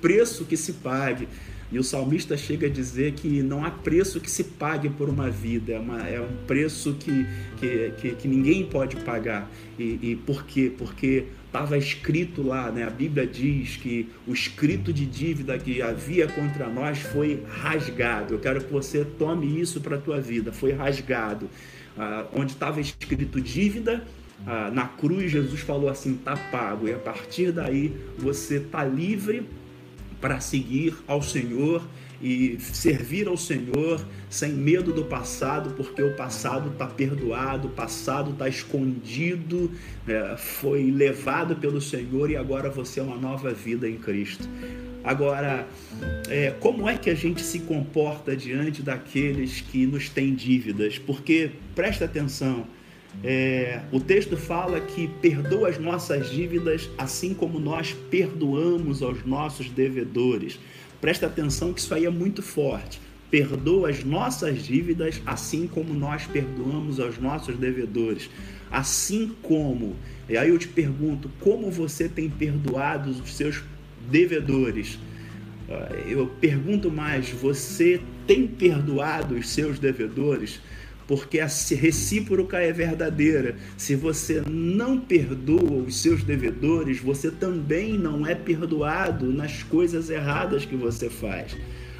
preço 0.00 0.44
que 0.44 0.56
se 0.56 0.74
pague. 0.74 1.28
E 1.72 1.78
o 1.78 1.84
salmista 1.84 2.36
chega 2.36 2.66
a 2.66 2.70
dizer 2.70 3.12
que 3.12 3.42
não 3.42 3.64
há 3.64 3.70
preço 3.70 4.20
que 4.20 4.30
se 4.30 4.42
pague 4.42 4.88
por 4.88 5.08
uma 5.08 5.30
vida, 5.30 5.72
é, 5.72 5.78
uma, 5.78 6.08
é 6.08 6.20
um 6.20 6.44
preço 6.44 6.96
que, 6.98 7.24
que, 7.58 7.92
que, 7.96 8.10
que, 8.16 8.28
ninguém 8.28 8.66
pode 8.66 8.96
pagar. 8.96 9.48
E, 9.78 9.98
e 10.02 10.16
por 10.26 10.44
quê? 10.44 10.72
Porque 10.76 11.26
estava 11.46 11.78
escrito 11.78 12.42
lá, 12.42 12.72
né? 12.72 12.82
a 12.82 12.90
Bíblia 12.90 13.24
diz 13.24 13.76
que 13.76 14.08
o 14.26 14.32
escrito 14.32 14.92
de 14.92 15.06
dívida 15.06 15.56
que 15.58 15.80
havia 15.80 16.26
contra 16.26 16.68
nós 16.68 16.98
foi 16.98 17.44
rasgado. 17.48 18.34
Eu 18.34 18.40
quero 18.40 18.64
que 18.64 18.72
você 18.72 19.04
tome 19.04 19.60
isso 19.60 19.80
para 19.80 19.94
a 19.94 20.00
tua 20.00 20.20
vida, 20.20 20.52
foi 20.52 20.72
rasgado. 20.72 21.48
Ah, 21.96 22.26
onde 22.32 22.52
estava 22.52 22.80
escrito 22.80 23.40
dívida, 23.40 24.04
ah, 24.44 24.70
na 24.72 24.86
cruz 24.86 25.30
Jesus 25.30 25.60
falou 25.60 25.88
assim, 25.88 26.14
tá 26.16 26.36
pago. 26.36 26.88
E 26.88 26.92
a 26.92 26.98
partir 26.98 27.52
daí 27.52 27.94
você 28.18 28.58
tá 28.58 28.84
livre 28.84 29.46
para 30.20 30.40
seguir 30.40 30.96
ao 31.06 31.22
Senhor 31.22 31.82
e 32.22 32.58
servir 32.60 33.26
ao 33.26 33.36
Senhor 33.36 34.04
sem 34.28 34.52
medo 34.52 34.92
do 34.92 35.04
passado, 35.04 35.74
porque 35.74 36.02
o 36.02 36.14
passado 36.14 36.70
está 36.70 36.86
perdoado, 36.86 37.68
o 37.68 37.70
passado 37.70 38.32
está 38.32 38.46
escondido, 38.48 39.70
é, 40.06 40.36
foi 40.36 40.90
levado 40.90 41.56
pelo 41.56 41.80
Senhor 41.80 42.30
e 42.30 42.36
agora 42.36 42.68
você 42.68 43.00
é 43.00 43.02
uma 43.02 43.16
nova 43.16 43.52
vida 43.52 43.88
em 43.88 43.96
Cristo. 43.96 44.46
Agora, 45.02 45.66
é, 46.28 46.50
como 46.60 46.86
é 46.86 46.96
que 46.96 47.08
a 47.08 47.14
gente 47.14 47.40
se 47.40 47.60
comporta 47.60 48.36
diante 48.36 48.82
daqueles 48.82 49.62
que 49.62 49.86
nos 49.86 50.10
têm 50.10 50.34
dívidas? 50.34 50.98
Porque 50.98 51.52
presta 51.74 52.04
atenção 52.04 52.66
é, 53.22 53.82
o 53.92 54.00
texto 54.00 54.36
fala 54.36 54.80
que 54.80 55.08
perdoa 55.20 55.68
as 55.68 55.78
nossas 55.78 56.30
dívidas 56.30 56.88
assim 56.96 57.34
como 57.34 57.58
nós 57.58 57.92
perdoamos 58.10 59.02
aos 59.02 59.24
nossos 59.26 59.68
devedores. 59.68 60.58
Presta 61.00 61.26
atenção 61.26 61.72
que 61.72 61.80
isso 61.80 61.94
aí 61.94 62.06
é 62.06 62.10
muito 62.10 62.42
forte. 62.42 63.00
Perdoa 63.30 63.90
as 63.90 64.04
nossas 64.04 64.64
dívidas 64.64 65.20
assim 65.26 65.66
como 65.66 65.92
nós 65.92 66.26
perdoamos 66.26 66.98
aos 66.98 67.18
nossos 67.18 67.56
devedores. 67.56 68.30
Assim 68.70 69.34
como, 69.42 69.96
e 70.28 70.36
aí 70.36 70.48
eu 70.48 70.58
te 70.58 70.68
pergunto, 70.68 71.30
como 71.40 71.70
você 71.70 72.08
tem 72.08 72.30
perdoado 72.30 73.10
os 73.10 73.34
seus 73.34 73.62
devedores? 74.08 74.98
Ah, 75.68 75.92
eu 76.06 76.26
pergunto 76.40 76.90
mais, 76.90 77.30
você 77.30 78.00
tem 78.26 78.46
perdoado 78.46 79.34
os 79.34 79.48
seus 79.48 79.78
devedores? 79.78 80.60
Porque 81.10 81.40
a 81.40 81.46
recíproca 81.46 82.58
é 82.58 82.72
verdadeira. 82.72 83.56
Se 83.76 83.96
você 83.96 84.44
não 84.48 84.96
perdoa 84.96 85.82
os 85.82 86.00
seus 86.00 86.22
devedores, 86.22 87.00
você 87.00 87.32
também 87.32 87.98
não 87.98 88.24
é 88.24 88.32
perdoado 88.32 89.26
nas 89.26 89.64
coisas 89.64 90.08
erradas 90.08 90.64
que 90.64 90.76
você 90.76 91.10
faz. 91.10 91.56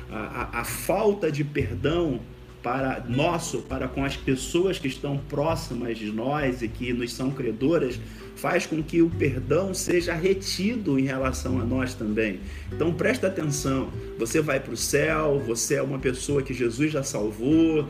A, 0.08 0.58
a, 0.58 0.60
a 0.60 0.64
falta 0.64 1.28
de 1.28 1.42
perdão 1.42 2.20
para 2.62 3.04
nosso, 3.08 3.58
para 3.62 3.88
com 3.88 4.04
as 4.04 4.16
pessoas 4.16 4.78
que 4.78 4.88
estão 4.88 5.18
próximas 5.28 5.96
de 5.96 6.10
nós 6.10 6.62
e 6.62 6.68
que 6.68 6.92
nos 6.92 7.12
são 7.12 7.30
credoras, 7.30 7.98
faz 8.36 8.66
com 8.66 8.82
que 8.82 9.02
o 9.02 9.10
perdão 9.10 9.74
seja 9.74 10.14
retido 10.14 10.98
em 10.98 11.04
relação 11.04 11.60
a 11.60 11.64
nós 11.64 11.94
também. 11.94 12.40
Então 12.72 12.92
presta 12.92 13.26
atenção, 13.26 13.90
você 14.18 14.40
vai 14.40 14.60
para 14.60 14.72
o 14.72 14.76
céu, 14.76 15.42
você 15.46 15.74
é 15.74 15.82
uma 15.82 15.98
pessoa 15.98 16.42
que 16.42 16.54
Jesus 16.54 16.92
já 16.92 17.02
salvou, 17.02 17.88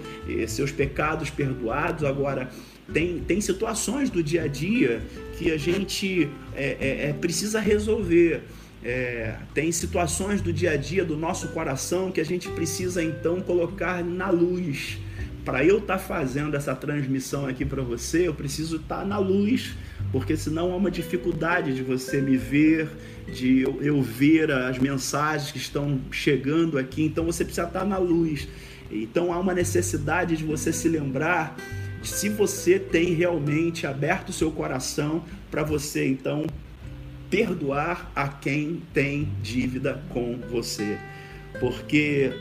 seus 0.49 0.73
pecados 0.73 1.31
perdoados, 1.31 2.05
agora 2.05 2.51
tem, 2.93 3.21
tem 3.21 3.41
situações 3.41 4.11
do 4.11 4.23
dia 4.23 4.43
a 4.43 4.47
dia 4.49 5.01
que 5.39 5.51
a 5.51 5.57
gente 5.57 6.29
é, 6.55 6.77
é, 6.81 7.09
é 7.11 7.13
precisa 7.13 7.61
resolver. 7.61 8.43
É, 8.83 9.37
tem 9.53 9.71
situações 9.71 10.41
do 10.41 10.53
dia 10.53 10.73
a 10.73 10.77
dia 10.77 11.05
do 11.05 11.17
nosso 11.17 11.49
coração 11.49 12.11
que 12.11 12.21
a 12.21 12.25
gente 12.25 12.49
precisa 12.49 13.03
então 13.03 13.41
colocar 13.41 14.03
na 14.03 14.31
luz. 14.31 14.99
Para 15.45 15.65
eu 15.65 15.79
estar 15.79 15.99
tá 15.99 15.99
fazendo 15.99 16.55
essa 16.55 16.75
transmissão 16.75 17.47
aqui 17.47 17.65
para 17.65 17.83
você, 17.83 18.29
eu 18.29 18.35
preciso 18.35 18.77
estar 18.77 19.01
tá 19.01 19.05
na 19.05 19.19
luz, 19.19 19.75
porque 20.13 20.37
senão 20.37 20.73
há 20.73 20.77
uma 20.77 20.91
dificuldade 20.91 21.75
de 21.75 21.83
você 21.83 22.21
me 22.21 22.37
ver, 22.37 22.89
de 23.33 23.61
eu, 23.61 23.83
eu 23.83 24.03
ver 24.03 24.51
as 24.51 24.79
mensagens 24.79 25.51
que 25.51 25.59
estão 25.59 26.01
chegando 26.11 26.79
aqui. 26.79 27.03
Então 27.03 27.25
você 27.25 27.45
precisa 27.45 27.67
estar 27.67 27.81
tá 27.81 27.87
na 27.87 27.99
luz. 27.99 28.49
Então 28.91 29.33
há 29.33 29.39
uma 29.39 29.55
necessidade 29.55 30.37
de 30.37 30.45
você 30.45 30.73
se 30.73 30.89
lembrar 30.89 31.57
se 32.03 32.31
você 32.31 32.79
tem 32.79 33.13
realmente 33.13 33.87
aberto 33.87 34.31
o 34.31 34.33
seu 34.33 34.51
coração 34.51 35.23
para 35.51 35.63
você 35.63 36.07
então 36.07 36.47
perdoar 37.31 38.11
a 38.15 38.29
quem 38.29 38.83
tem 38.93 39.29
dívida 39.41 40.03
com 40.11 40.37
você. 40.51 40.99
Porque 41.61 42.33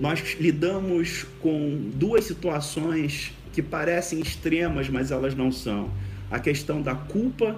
nós 0.00 0.36
lidamos 0.40 1.24
com 1.40 1.90
duas 1.94 2.24
situações 2.24 3.32
que 3.52 3.62
parecem 3.62 4.20
extremas, 4.20 4.88
mas 4.88 5.10
elas 5.10 5.34
não 5.34 5.52
são. 5.52 5.90
A 6.30 6.40
questão 6.40 6.82
da 6.82 6.94
culpa 6.94 7.56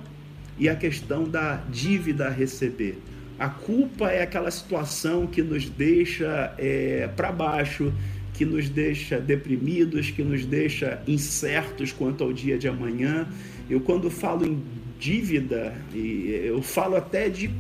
e 0.59 0.68
a 0.68 0.76
questão 0.76 1.25
da 1.25 1.56
dívida 1.71 2.26
a 2.26 2.30
receber. 2.30 2.99
A 3.38 3.49
culpa 3.49 4.11
é 4.11 4.23
aquela 4.23 4.50
situação 4.50 5.26
que 5.26 5.42
nos 5.42 5.68
deixa 5.68 6.54
é, 6.59 7.09
para 7.16 7.33
baixo, 7.33 7.92
que 8.33 8.45
nos 8.45 8.68
deixa 8.68 9.18
deprimidos, 9.18 10.11
que 10.11 10.23
nos 10.23 10.45
deixa 10.45 11.02
incertos 11.06 11.92
quanto 11.92 12.25
ao 12.25 12.33
dia 12.33 12.59
de 12.59 12.68
amanhã. 12.68 13.26
Eu, 13.68 13.80
quando 13.80 14.11
falo 14.11 14.47
em 14.47 14.62
dívida, 14.98 15.74
eu 15.94 16.60
falo 16.62 16.96
até 16.96 17.28
de, 17.28 17.50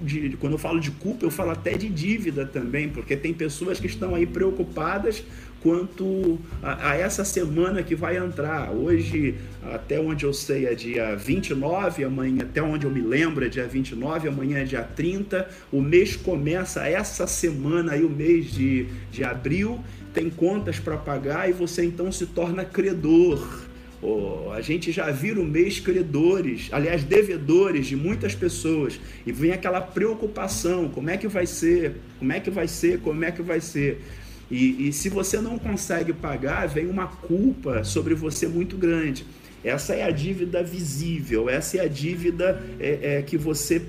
de, 0.00 0.36
quando 0.38 0.54
eu 0.54 0.58
falo 0.58 0.80
de 0.80 0.90
culpa, 0.90 1.24
eu 1.24 1.30
falo 1.30 1.50
até 1.50 1.72
de 1.76 1.88
dívida 1.88 2.46
também, 2.46 2.88
porque 2.88 3.16
tem 3.16 3.32
pessoas 3.32 3.78
que 3.78 3.86
estão 3.86 4.14
aí 4.14 4.26
preocupadas 4.26 5.22
quanto 5.62 6.38
a, 6.62 6.90
a, 6.90 6.96
essa 6.96 7.24
semana 7.24 7.82
que 7.82 7.94
vai 7.94 8.16
entrar. 8.16 8.70
Hoje, 8.70 9.34
até 9.62 10.00
onde 10.00 10.24
eu 10.24 10.32
sei, 10.32 10.66
é 10.66 10.74
dia 10.74 11.14
29, 11.14 12.04
amanhã, 12.04 12.42
até 12.42 12.62
onde 12.62 12.86
eu 12.86 12.90
me 12.90 13.00
lembro, 13.00 13.44
é 13.44 13.48
dia 13.48 13.66
29, 13.66 14.28
amanhã 14.28 14.58
é 14.58 14.64
dia 14.64 14.82
30. 14.82 15.48
O 15.70 15.80
mês 15.80 16.16
começa 16.16 16.86
essa 16.86 17.26
semana 17.26 17.92
aí, 17.92 18.04
o 18.04 18.10
mês 18.10 18.50
de, 18.50 18.86
de 19.10 19.22
abril, 19.22 19.80
tem 20.12 20.28
contas 20.28 20.78
para 20.78 20.96
pagar 20.96 21.48
e 21.48 21.52
você 21.52 21.84
então 21.84 22.10
se 22.10 22.26
torna 22.26 22.64
credor. 22.64 23.69
Oh, 24.02 24.50
a 24.52 24.62
gente 24.62 24.90
já 24.90 25.10
vira 25.10 25.38
o 25.38 25.44
mês 25.44 25.78
credores, 25.78 26.68
aliás, 26.72 27.04
devedores 27.04 27.86
de 27.86 27.96
muitas 27.96 28.34
pessoas, 28.34 28.98
e 29.26 29.32
vem 29.32 29.52
aquela 29.52 29.80
preocupação: 29.80 30.88
como 30.88 31.10
é 31.10 31.18
que 31.18 31.28
vai 31.28 31.46
ser? 31.46 31.96
Como 32.18 32.32
é 32.32 32.40
que 32.40 32.50
vai 32.50 32.66
ser? 32.66 33.00
Como 33.00 33.22
é 33.24 33.30
que 33.30 33.42
vai 33.42 33.60
ser? 33.60 34.02
E, 34.50 34.88
e 34.88 34.92
se 34.92 35.08
você 35.08 35.40
não 35.40 35.58
consegue 35.58 36.12
pagar, 36.12 36.66
vem 36.66 36.86
uma 36.86 37.06
culpa 37.06 37.84
sobre 37.84 38.14
você 38.14 38.48
muito 38.48 38.76
grande. 38.76 39.24
Essa 39.62 39.94
é 39.94 40.02
a 40.04 40.10
dívida 40.10 40.62
visível, 40.62 41.50
essa 41.50 41.76
é 41.76 41.80
a 41.80 41.88
dívida 41.88 42.62
é, 42.78 43.18
é, 43.18 43.22
que 43.22 43.36
você 43.36 43.82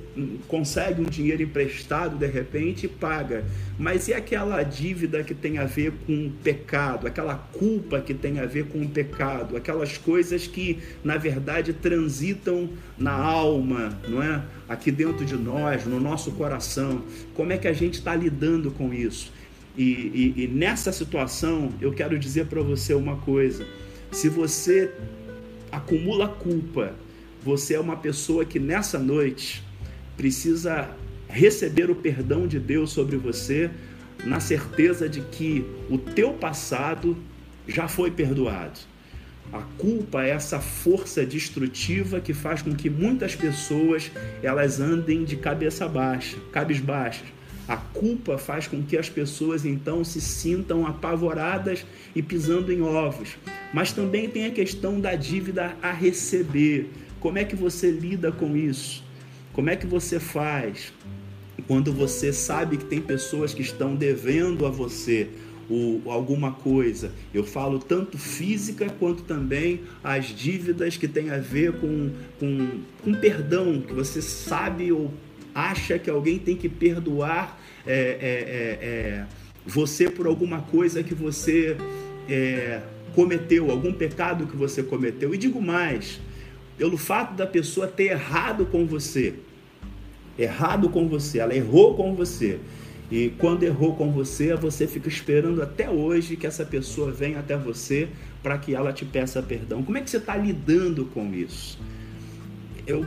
consegue 0.48 1.02
um 1.02 1.06
dinheiro 1.06 1.42
emprestado 1.42 2.18
de 2.18 2.28
repente 2.28 2.86
e 2.86 2.90
paga. 2.90 3.46
Mas 3.80 4.10
e 4.10 4.14
aquela 4.14 4.62
dívida 4.64 5.24
que 5.24 5.34
tem 5.34 5.58
a 5.58 5.66
ver 5.66 5.94
com 6.06 6.28
o 6.28 6.32
pecado, 6.44 7.08
aquela 7.08 7.36
culpa 7.36 8.02
que 8.02 8.14
tem 8.14 8.40
a 8.40 8.46
ver 8.46 8.66
com 8.66 8.82
o 8.82 8.90
pecado, 8.90 9.56
aquelas 9.56 9.98
coisas 9.98 10.46
que 10.46 10.80
na 11.04 11.16
verdade 11.16 11.72
transitam 11.72 12.70
na 12.98 13.14
alma, 13.14 13.98
não 14.10 14.22
é? 14.22 14.44
Aqui 14.68 14.92
dentro 14.92 15.26
de 15.26 15.36
nós, 15.36 15.86
no 15.86 16.00
nosso 16.00 16.32
coração. 16.32 17.04
Como 17.34 17.54
é 17.54 17.58
que 17.58 17.68
a 17.68 17.74
gente 17.74 17.96
está 17.96 18.14
lidando 18.14 18.72
com 18.72 18.94
isso? 18.94 19.32
E, 19.78 19.84
e, 19.84 20.44
e 20.44 20.48
nessa 20.48 20.92
situação 20.92 21.72
eu 21.80 21.94
quero 21.94 22.20
dizer 22.20 22.48
para 22.48 22.62
você 22.62 22.94
uma 22.94 23.16
coisa: 23.18 23.66
se 24.12 24.28
você 24.28 24.92
acumula 25.72 26.28
culpa, 26.28 26.94
você 27.44 27.76
é 27.76 27.80
uma 27.80 27.96
pessoa 27.96 28.46
que 28.46 28.60
nessa 28.60 29.00
noite 29.00 29.64
precisa 30.16 30.90
receber 31.28 31.90
o 31.90 31.96
perdão 31.96 32.48
de 32.48 32.60
Deus 32.60 32.92
sobre 32.92 33.18
você, 33.18 33.72
na 34.24 34.40
certeza 34.40 35.10
de 35.10 35.22
que 35.22 35.66
o 35.90 35.98
teu 35.98 36.34
passado 36.34 37.18
já 37.68 37.88
foi 37.88 38.12
perdoado. 38.12 38.80
A 39.52 39.62
culpa 39.78 40.24
é 40.24 40.30
essa 40.30 40.60
força 40.60 41.26
destrutiva 41.26 42.22
que 42.22 42.34
faz 42.34 42.62
com 42.62 42.74
que 42.74 42.90
muitas 42.90 43.36
pessoas 43.36 44.12
elas 44.42 44.80
andem 44.80 45.24
de 45.24 45.36
cabeça 45.36 45.88
baixa, 45.88 46.38
cabisbaixas. 46.52 47.28
A 47.72 47.78
culpa 47.78 48.38
faz 48.38 48.68
com 48.68 48.84
que 48.84 48.98
as 48.98 49.08
pessoas 49.08 49.64
então 49.64 50.04
se 50.04 50.20
sintam 50.20 50.86
apavoradas 50.86 51.86
e 52.14 52.22
pisando 52.22 52.70
em 52.70 52.82
ovos. 52.82 53.38
Mas 53.74 53.94
também 53.94 54.28
tem 54.28 54.46
a 54.46 54.52
questão 54.52 55.00
da 55.00 55.16
dívida 55.16 55.74
a 55.82 55.90
receber. 55.90 56.92
Como 57.22 57.38
é 57.38 57.46
que 57.46 57.56
você 57.56 57.90
lida 57.90 58.30
com 58.30 58.58
isso? 58.58 59.02
Como 59.54 59.70
é 59.70 59.78
que 59.78 59.88
você 59.88 60.20
faz 60.20 60.92
quando 61.66 61.94
você 61.94 62.34
sabe 62.34 62.76
que 62.76 62.84
tem 62.84 63.00
pessoas 63.00 63.54
que 63.54 63.62
estão 63.62 63.96
devendo 63.96 64.66
a 64.66 64.70
você 64.70 65.30
ou 65.70 66.12
alguma 66.12 66.52
coisa? 66.52 67.14
Eu 67.34 67.46
falo 67.46 67.80
tanto 67.80 68.18
física 68.18 68.90
quanto 69.00 69.24
também 69.24 69.84
as 70.04 70.26
dívidas 70.26 70.98
que 70.98 71.08
têm 71.08 71.30
a 71.30 71.38
ver 71.38 71.72
com, 71.80 72.12
com, 72.38 72.82
com 73.02 73.14
perdão, 73.14 73.80
que 73.80 73.94
você 73.94 74.22
sabe 74.22 74.92
ou 74.92 75.10
acha 75.54 76.00
que 76.00 76.10
alguém 76.10 76.40
tem 76.40 76.56
que 76.56 76.70
perdoar 76.70 77.60
é, 77.86 77.94
é, 77.94 77.98
é, 78.02 78.88
é 78.88 79.26
você 79.66 80.10
por 80.10 80.26
alguma 80.28 80.62
coisa 80.62 81.04
que 81.04 81.14
você 81.14 81.78
é, 82.28 82.82
cometeu, 83.14 83.70
algum 83.70 83.94
pecado 83.94 84.48
que 84.48 84.56
você 84.56 84.82
cometeu. 84.82 85.34
E 85.34 85.38
digo 85.38 85.62
mais, 85.62 86.20
pelo 86.78 86.98
fato 86.98 87.36
da 87.36 87.46
pessoa 87.46 87.88
ter 87.88 88.12
errado 88.12 88.66
com 88.66 88.86
você, 88.86 89.36
errado 90.38 90.90
com 90.90 91.08
você, 91.08 91.40
ela 91.40 91.56
errou 91.56 91.96
com 91.96 92.16
você. 92.16 92.60
E 93.12 93.30
quando 93.38 93.64
errou 93.64 93.96
com 93.96 94.10
você, 94.12 94.56
você 94.56 94.88
fica 94.88 95.10
esperando 95.10 95.62
até 95.62 95.90
hoje 95.90 96.38
que 96.38 96.48
essa 96.48 96.66
pessoa 96.66 97.12
venha 97.12 97.40
até 97.40 97.58
você 97.58 98.08
para 98.42 98.58
que 98.58 98.74
ela 98.74 98.94
te 98.94 99.04
peça 99.04 99.42
perdão. 99.42 99.84
Como 99.84 99.98
é 99.98 100.02
que 100.02 100.10
você 100.10 100.18
está 100.18 100.38
lidando 100.38 101.06
com 101.06 101.34
isso? 101.34 101.78
Eu 102.88 103.06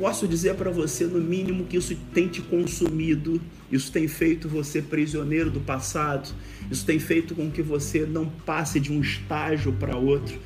posso 0.00 0.26
dizer 0.26 0.54
para 0.54 0.70
você, 0.70 1.04
no 1.04 1.20
mínimo, 1.20 1.66
que 1.66 1.76
isso 1.76 1.94
tem 2.14 2.26
te 2.26 2.40
consumido, 2.40 3.38
isso 3.70 3.92
tem 3.92 4.08
feito 4.08 4.48
você 4.48 4.80
prisioneiro 4.80 5.50
do 5.50 5.60
passado, 5.60 6.34
isso 6.70 6.86
tem 6.86 6.98
feito 6.98 7.34
com 7.34 7.50
que 7.50 7.60
você 7.60 8.06
não 8.06 8.24
passe 8.24 8.80
de 8.80 8.90
um 8.90 9.02
estágio 9.02 9.74
para 9.74 9.98
outro. 9.98 10.38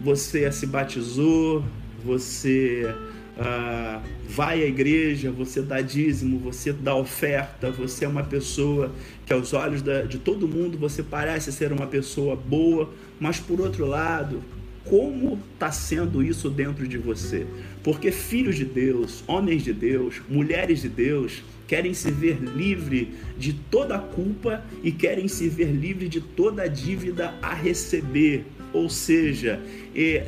Você 0.00 0.50
se 0.52 0.66
batizou, 0.66 1.64
você 2.04 2.94
ah, 3.36 4.00
vai 4.28 4.62
à 4.62 4.66
igreja, 4.66 5.32
você 5.32 5.60
dá 5.60 5.80
dízimo, 5.80 6.38
você 6.38 6.72
dá 6.72 6.94
oferta, 6.94 7.72
você 7.72 8.04
é 8.04 8.08
uma 8.08 8.22
pessoa 8.22 8.92
que, 9.26 9.32
aos 9.32 9.52
olhos 9.52 9.82
da, 9.82 10.02
de 10.02 10.18
todo 10.18 10.46
mundo, 10.46 10.78
você 10.78 11.02
parece 11.02 11.50
ser 11.50 11.72
uma 11.72 11.88
pessoa 11.88 12.36
boa, 12.36 12.88
mas 13.18 13.40
por 13.40 13.60
outro 13.60 13.84
lado, 13.84 14.40
como 14.84 15.38
está 15.54 15.70
sendo 15.70 16.22
isso 16.22 16.50
dentro 16.50 16.86
de 16.86 16.98
você. 16.98 17.46
Porque 17.82 18.10
filhos 18.10 18.56
de 18.56 18.64
Deus, 18.64 19.22
homens 19.26 19.62
de 19.62 19.72
Deus, 19.72 20.20
mulheres 20.28 20.82
de 20.82 20.88
Deus, 20.88 21.42
querem 21.66 21.94
se 21.94 22.10
ver 22.10 22.38
livre 22.40 23.14
de 23.38 23.52
toda 23.52 23.98
culpa 23.98 24.62
e 24.82 24.92
querem 24.92 25.28
se 25.28 25.48
ver 25.48 25.72
livre 25.72 26.08
de 26.08 26.20
toda 26.20 26.68
dívida 26.68 27.34
a 27.40 27.54
receber. 27.54 28.44
Ou 28.72 28.88
seja, 28.88 29.60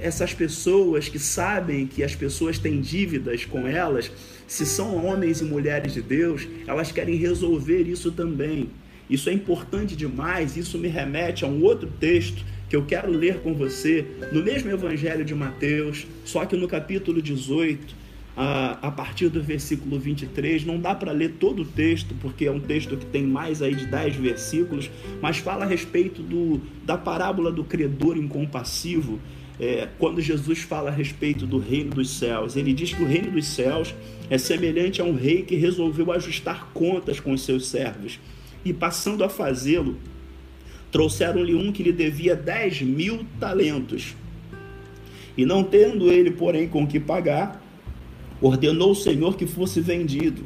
essas 0.03 0.35
pessoas 0.35 1.09
que 1.09 1.19
sabem 1.19 1.87
que 1.87 2.03
as 2.03 2.15
pessoas 2.15 2.59
têm 2.59 2.81
dívidas 2.81 3.45
com 3.45 3.67
elas, 3.67 4.11
se 4.47 4.67
são 4.67 5.05
homens 5.05 5.41
e 5.41 5.45
mulheres 5.45 5.95
de 5.95 6.03
Deus, 6.03 6.47
elas 6.67 6.93
querem 6.93 7.17
resolver 7.17 7.83
isso 7.83 8.13
também. 8.13 8.71
Isso 9.09 9.29
é 9.29 9.33
importante 9.33 9.95
demais, 9.95 10.57
isso 10.57 10.79
me 10.79 10.89
remete 10.89 11.45
a 11.45 11.49
um 11.49 11.63
outro 11.63 11.91
texto 12.01 12.45
que 12.69 12.77
eu 12.77 12.85
quero 12.85 13.11
ler 13.11 13.41
com 13.41 13.55
você 13.55 14.07
no 14.33 14.43
mesmo 14.43 14.71
Evangelho 14.71 15.25
de 15.25 15.35
Mateus, 15.35 16.07
só 16.25 16.45
que 16.47 16.57
no 16.57 16.67
capítulo 16.67 17.21
18, 17.21 18.05
a, 18.37 18.91
partir 18.91 19.29
do 19.29 19.43
versículo 19.43 19.99
23. 19.99 20.65
Não 20.65 20.79
dá 20.79 20.95
para 20.95 21.13
ler 21.13 21.35
todo 21.39 21.63
o 21.63 21.65
texto, 21.65 22.15
porque 22.21 22.47
é 22.47 22.51
um 22.51 22.61
texto 22.61 22.97
que 22.97 23.07
tem 23.07 23.25
mais 23.25 23.63
aí 23.63 23.75
de 23.75 23.87
10 23.87 24.17
versículos, 24.17 24.91
mas 25.21 25.39
fala 25.39 25.65
a 25.65 25.69
respeito 25.69 26.23
do, 26.23 26.61
da 26.85 26.99
parábola 26.99 27.53
do 27.53 27.65
credor 27.65 28.17
incompassivo. 28.17 29.21
É, 29.61 29.89
quando 29.99 30.21
Jesus 30.21 30.61
fala 30.61 30.91
a 30.91 30.93
respeito 30.93 31.47
do 31.47 31.59
reino 31.59 31.91
dos 31.91 32.11
céus, 32.11 32.57
ele 32.57 32.73
diz 32.73 32.93
que 32.93 33.01
o 33.01 33.07
reino 33.07 33.31
dos 33.31 33.47
céus 33.47 33.95
é 34.29 34.37
semelhante 34.37 35.01
a 35.01 35.05
um 35.05 35.15
rei 35.15 35.43
que 35.43 35.55
resolveu 35.55 36.11
ajustar 36.11 36.71
contas 36.75 37.21
com 37.21 37.33
os 37.33 37.43
seus 37.43 37.69
servos 37.69 38.19
e, 38.65 38.73
passando 38.73 39.23
a 39.23 39.29
fazê-lo, 39.29 39.97
Trouxeram-lhe 40.95 41.57
um 41.57 41.73
que 41.73 41.83
lhe 41.83 41.91
devia 41.91 42.37
dez 42.37 42.81
mil 42.81 43.27
talentos. 43.41 44.15
E 45.37 45.45
não 45.45 45.65
tendo 45.65 46.09
ele, 46.09 46.31
porém, 46.31 46.69
com 46.69 46.87
que 46.87 47.01
pagar, 47.01 47.61
ordenou 48.41 48.93
o 48.93 48.95
Senhor 48.95 49.37
que 49.37 49.45
fosse 49.45 49.81
vendido. 49.81 50.45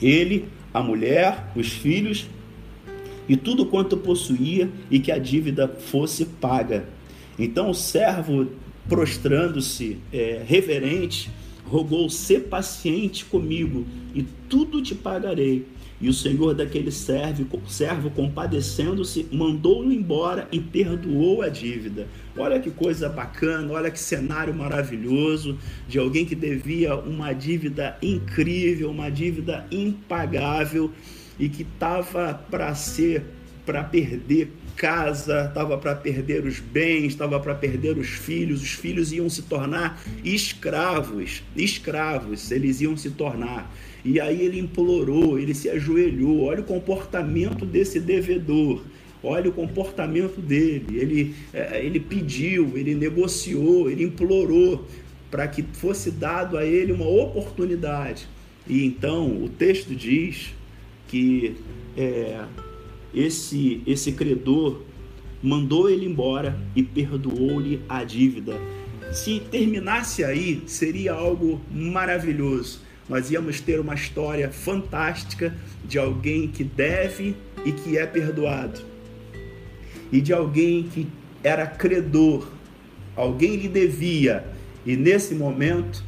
Ele, 0.00 0.44
a 0.72 0.80
mulher, 0.80 1.50
os 1.56 1.72
filhos 1.72 2.28
e 3.28 3.36
tudo 3.36 3.66
quanto 3.66 3.96
possuía, 3.96 4.70
e 4.88 5.00
que 5.00 5.10
a 5.10 5.18
dívida 5.18 5.66
fosse 5.66 6.26
paga. 6.26 6.88
Então 7.36 7.68
o 7.68 7.74
servo, 7.74 8.46
prostrando-se, 8.88 9.98
é, 10.12 10.44
reverente, 10.46 11.28
rogou: 11.64 12.08
ser 12.08 12.42
paciente 12.42 13.24
comigo, 13.24 13.84
e 14.14 14.22
tudo 14.48 14.80
te 14.80 14.94
pagarei. 14.94 15.66
E 16.00 16.08
o 16.08 16.12
senhor 16.12 16.54
daquele 16.54 16.90
servo, 16.90 17.46
servo 17.66 18.10
compadecendo-se, 18.10 19.26
mandou-o 19.32 19.90
embora 19.90 20.46
e 20.52 20.60
perdoou 20.60 21.40
a 21.40 21.48
dívida. 21.48 22.06
Olha 22.36 22.60
que 22.60 22.70
coisa 22.70 23.08
bacana, 23.08 23.72
olha 23.72 23.90
que 23.90 23.98
cenário 23.98 24.54
maravilhoso 24.54 25.58
de 25.88 25.98
alguém 25.98 26.26
que 26.26 26.34
devia 26.34 26.94
uma 26.94 27.32
dívida 27.32 27.96
incrível, 28.02 28.90
uma 28.90 29.10
dívida 29.10 29.66
impagável 29.70 30.92
e 31.38 31.48
que 31.48 31.62
estava 31.62 32.34
para 32.50 32.74
ser, 32.74 33.24
para 33.64 33.82
perder 33.82 34.52
casa, 34.76 35.46
estava 35.46 35.78
para 35.78 35.94
perder 35.94 36.44
os 36.44 36.60
bens, 36.60 37.08
estava 37.08 37.40
para 37.40 37.54
perder 37.54 37.96
os 37.96 38.08
filhos, 38.08 38.62
os 38.62 38.72
filhos 38.72 39.12
iam 39.12 39.28
se 39.28 39.42
tornar 39.42 40.00
escravos, 40.22 41.42
escravos, 41.56 42.50
eles 42.50 42.80
iam 42.80 42.96
se 42.96 43.10
tornar. 43.10 43.74
E 44.04 44.20
aí 44.20 44.40
ele 44.42 44.60
implorou, 44.60 45.38
ele 45.38 45.54
se 45.54 45.68
ajoelhou. 45.68 46.44
Olha 46.44 46.60
o 46.60 46.64
comportamento 46.64 47.64
desse 47.64 47.98
devedor. 47.98 48.84
Olha 49.22 49.50
o 49.50 49.52
comportamento 49.52 50.40
dele. 50.40 50.96
Ele, 50.96 51.34
é, 51.52 51.84
ele 51.84 51.98
pediu, 51.98 52.76
ele 52.76 52.94
negociou, 52.94 53.90
ele 53.90 54.04
implorou 54.04 54.86
para 55.30 55.48
que 55.48 55.62
fosse 55.62 56.12
dado 56.12 56.56
a 56.56 56.64
ele 56.64 56.92
uma 56.92 57.08
oportunidade. 57.08 58.28
E 58.68 58.84
então 58.84 59.42
o 59.42 59.48
texto 59.48 59.94
diz 59.94 60.54
que 61.08 61.56
é, 61.96 62.44
esse, 63.16 63.82
esse 63.86 64.12
credor 64.12 64.82
mandou 65.42 65.88
ele 65.88 66.04
embora 66.04 66.58
e 66.76 66.82
perdoou-lhe 66.82 67.80
a 67.88 68.04
dívida. 68.04 68.54
Se 69.10 69.40
terminasse 69.40 70.22
aí, 70.22 70.62
seria 70.66 71.14
algo 71.14 71.60
maravilhoso. 71.70 72.80
Nós 73.08 73.30
íamos 73.30 73.60
ter 73.60 73.80
uma 73.80 73.94
história 73.94 74.50
fantástica 74.50 75.56
de 75.84 75.98
alguém 75.98 76.48
que 76.48 76.62
deve 76.62 77.34
e 77.64 77.72
que 77.72 77.96
é 77.96 78.04
perdoado, 78.04 78.80
e 80.12 80.20
de 80.20 80.32
alguém 80.32 80.84
que 80.84 81.06
era 81.42 81.66
credor, 81.66 82.46
alguém 83.14 83.56
lhe 83.56 83.68
devia, 83.68 84.44
e 84.84 84.96
nesse 84.96 85.34
momento 85.34 86.04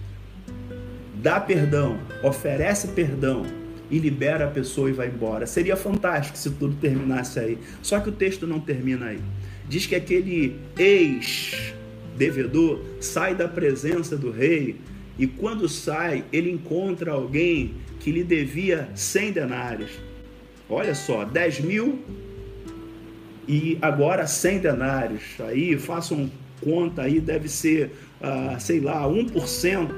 dá 1.15 1.41
perdão, 1.41 1.99
oferece 2.23 2.89
perdão 2.89 3.58
e 3.91 3.99
libera 3.99 4.45
a 4.45 4.49
pessoa 4.49 4.91
e 4.91 4.93
vai 4.93 5.09
embora. 5.09 5.47
Seria 5.47 5.77
fantástico 5.77 6.39
se 6.39 6.51
tudo 6.51 6.77
terminasse 6.77 7.39
aí. 7.39 7.59
Só 7.83 8.01
que 8.01 8.11
o 8.11 8.13
texto 8.13 8.47
não 8.47 8.61
termina 8.61 9.07
aí. 9.07 9.21
Diz 9.69 9.87
que 9.87 9.95
aquele 9.95 10.57
ex-devedor 10.79 12.81
sai 13.01 13.35
da 13.35 13.49
presença 13.49 14.17
do 14.17 14.31
rei 14.31 14.77
e 15.19 15.27
quando 15.27 15.69
sai, 15.69 16.25
ele 16.33 16.51
encontra 16.51 17.13
alguém 17.13 17.75
que 17.99 18.13
lhe 18.13 18.23
devia 18.23 18.89
100 18.95 19.33
denários. 19.33 19.91
Olha 20.71 20.95
só, 20.95 21.25
10 21.25 21.61
mil 21.61 21.99
e 23.49 23.79
agora 23.83 24.27
100 24.27 24.59
denários. 24.61 25.23
Aí 25.41 25.77
façam 25.79 26.31
conta 26.61 27.03
aí, 27.03 27.21
deve 27.21 27.49
ser, 27.49 27.93
ah, 28.21 28.57
sei 28.59 28.81
lá, 28.81 29.05
1% 29.05 29.89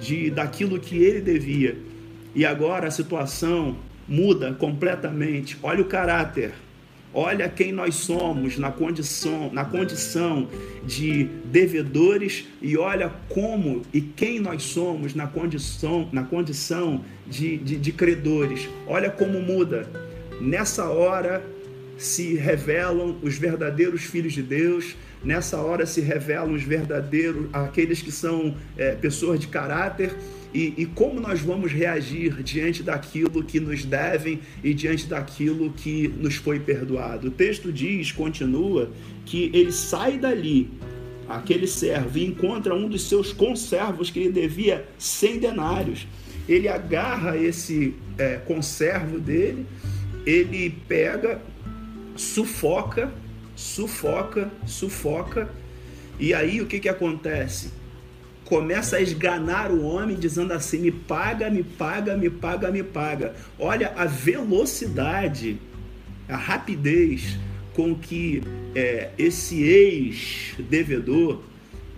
de, 0.00 0.30
daquilo 0.30 0.78
que 0.78 0.96
ele 0.96 1.20
devia. 1.20 1.76
E 2.34 2.44
agora 2.44 2.88
a 2.88 2.90
situação 2.90 3.76
muda 4.08 4.52
completamente. 4.54 5.56
Olha 5.62 5.82
o 5.82 5.84
caráter. 5.84 6.52
Olha 7.16 7.48
quem 7.48 7.70
nós 7.70 7.94
somos 7.94 8.58
na 8.58 8.72
condição, 8.72 9.48
na 9.52 9.64
condição 9.64 10.48
de 10.84 11.24
devedores 11.44 12.44
e 12.60 12.76
olha 12.76 13.08
como 13.28 13.82
e 13.94 14.00
quem 14.00 14.40
nós 14.40 14.64
somos 14.64 15.14
na 15.14 15.28
condição, 15.28 16.08
na 16.10 16.24
condição 16.24 17.04
de, 17.24 17.56
de, 17.58 17.76
de 17.76 17.92
credores. 17.92 18.68
Olha 18.88 19.10
como 19.10 19.40
muda. 19.40 19.88
Nessa 20.40 20.88
hora 20.88 21.40
se 22.04 22.34
revelam 22.34 23.16
os 23.22 23.38
verdadeiros 23.38 24.02
filhos 24.02 24.34
de 24.34 24.42
Deus, 24.42 24.94
nessa 25.24 25.56
hora 25.56 25.86
se 25.86 26.02
revelam 26.02 26.52
os 26.52 26.62
verdadeiros, 26.62 27.46
aqueles 27.50 28.02
que 28.02 28.12
são 28.12 28.54
é, 28.76 28.94
pessoas 28.94 29.40
de 29.40 29.46
caráter 29.48 30.14
e, 30.52 30.74
e, 30.76 30.86
como 30.86 31.18
nós 31.18 31.40
vamos 31.40 31.72
reagir 31.72 32.42
diante 32.42 32.82
daquilo 32.82 33.42
que 33.42 33.58
nos 33.58 33.84
devem 33.84 34.40
e 34.62 34.74
diante 34.74 35.06
daquilo 35.06 35.72
que 35.72 36.06
nos 36.08 36.36
foi 36.36 36.60
perdoado. 36.60 37.28
O 37.28 37.30
texto 37.30 37.72
diz, 37.72 38.12
continua, 38.12 38.90
que 39.24 39.50
ele 39.54 39.72
sai 39.72 40.18
dali, 40.18 40.70
aquele 41.26 41.66
servo, 41.66 42.18
e 42.18 42.24
encontra 42.26 42.74
um 42.74 42.86
dos 42.86 43.08
seus 43.08 43.32
conservos 43.32 44.10
que 44.10 44.20
lhe 44.20 44.30
devia 44.30 44.86
100 44.98 45.38
denários. 45.38 46.06
Ele 46.46 46.68
agarra 46.68 47.36
esse 47.36 47.94
é, 48.18 48.36
conservo 48.36 49.18
dele, 49.18 49.66
ele 50.26 50.70
pega, 50.86 51.40
sufoca, 52.16 53.12
sufoca, 53.54 54.50
sufoca, 54.66 55.48
e 56.18 56.32
aí 56.32 56.60
o 56.60 56.66
que, 56.66 56.80
que 56.80 56.88
acontece? 56.88 57.70
começa 58.44 58.96
a 58.96 59.00
esganar 59.00 59.70
o 59.70 59.82
homem, 59.82 60.16
dizendo 60.16 60.52
assim: 60.52 60.78
me 60.78 60.92
paga, 60.92 61.50
me 61.50 61.62
paga, 61.62 62.16
me 62.16 62.30
paga, 62.30 62.70
me 62.70 62.82
paga. 62.82 63.34
Olha 63.58 63.92
a 63.96 64.04
velocidade, 64.04 65.58
a 66.28 66.36
rapidez 66.36 67.38
com 67.72 67.94
que 67.94 68.42
é, 68.74 69.10
esse 69.18 69.62
ex-devedor, 69.62 71.42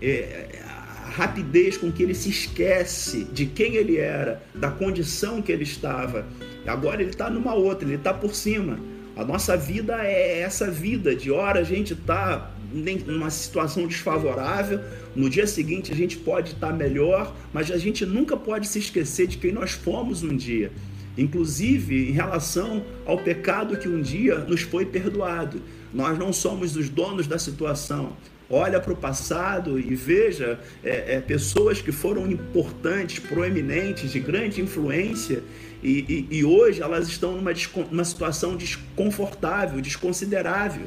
é, 0.01 0.61
a 0.65 1.11
rapidez 1.11 1.77
com 1.77 1.93
que 1.93 2.03
ele 2.03 2.15
se 2.15 2.31
esquece 2.31 3.25
de 3.25 3.47
quem 3.47 3.75
ele 3.75 3.97
era, 3.99 4.43
da 4.55 4.71
condição 4.71 5.43
que 5.43 5.53
ele 5.53 5.65
estava. 5.65 6.27
Agora 6.67 7.01
ele 7.01 7.11
está 7.11 7.31
numa 7.31 7.55
outra, 7.55 7.87
ele 7.87 7.97
está 7.97 8.13
por 8.13 8.35
cima. 8.35 8.79
A 9.17 9.25
nossa 9.25 9.57
vida 9.57 10.07
é 10.07 10.41
essa 10.41 10.71
vida, 10.71 11.17
de 11.17 11.31
hora 11.31 11.61
a 11.61 11.65
gente 11.65 11.95
está 11.95 12.51
numa 12.71 13.31
situação 13.31 13.87
desfavorável, 13.87 14.81
no 15.15 15.31
dia 15.31 15.47
seguinte 15.47 15.91
a 15.91 15.97
gente 15.97 16.19
pode 16.19 16.53
estar 16.53 16.71
melhor, 16.71 17.35
mas 17.51 17.71
a 17.71 17.79
gente 17.79 18.05
nunca 18.05 18.37
pode 18.37 18.69
se 18.69 18.79
esquecer 18.79 19.27
de 19.27 19.39
quem 19.39 19.53
nós 19.53 19.71
fomos 19.73 20.23
um 20.23 20.37
dia. 20.37 20.71
Inclusive 21.17 22.11
em 22.11 22.13
relação 22.13 22.85
ao 23.07 23.17
pecado 23.17 23.79
que 23.79 23.89
um 23.89 24.03
dia 24.03 24.37
nos 24.41 24.61
foi 24.61 24.85
perdoado. 24.85 25.63
Nós 25.95 26.19
não 26.19 26.31
somos 26.31 26.77
os 26.77 26.91
donos 26.91 27.27
da 27.27 27.39
situação. 27.39 28.15
Olha 28.51 28.79
para 28.79 28.93
o 28.93 28.97
passado 28.97 29.81
e 29.81 29.95
veja 29.95 30.61
é, 30.85 31.17
é, 31.17 31.21
pessoas 31.21 31.81
que 31.81 31.91
foram 31.91 32.31
importantes, 32.31 33.19
proeminentes, 33.19 34.13
de 34.13 34.21
grande 34.21 34.61
influência, 34.61 35.43
e, 35.83 36.27
e, 36.31 36.39
e 36.39 36.45
hoje 36.45 36.83
elas 36.83 37.09
estão 37.09 37.33
numa, 37.33 37.53
numa 37.91 38.05
situação 38.05 38.57
desconfortável, 38.57 39.81
desconsiderável. 39.81 40.87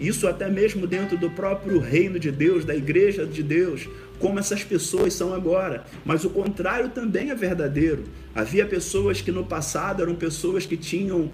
Isso 0.00 0.26
até 0.26 0.48
mesmo 0.48 0.86
dentro 0.86 1.16
do 1.16 1.30
próprio 1.30 1.78
reino 1.78 2.18
de 2.18 2.30
Deus, 2.30 2.64
da 2.64 2.74
igreja 2.74 3.24
de 3.24 3.42
Deus, 3.42 3.88
como 4.18 4.38
essas 4.38 4.64
pessoas 4.64 5.14
são 5.14 5.32
agora. 5.32 5.84
Mas 6.04 6.24
o 6.24 6.30
contrário 6.30 6.88
também 6.88 7.30
é 7.30 7.34
verdadeiro. 7.34 8.04
Havia 8.34 8.66
pessoas 8.66 9.20
que 9.20 9.30
no 9.30 9.44
passado 9.44 10.02
eram 10.02 10.14
pessoas 10.14 10.66
que 10.66 10.76
tinham 10.76 11.30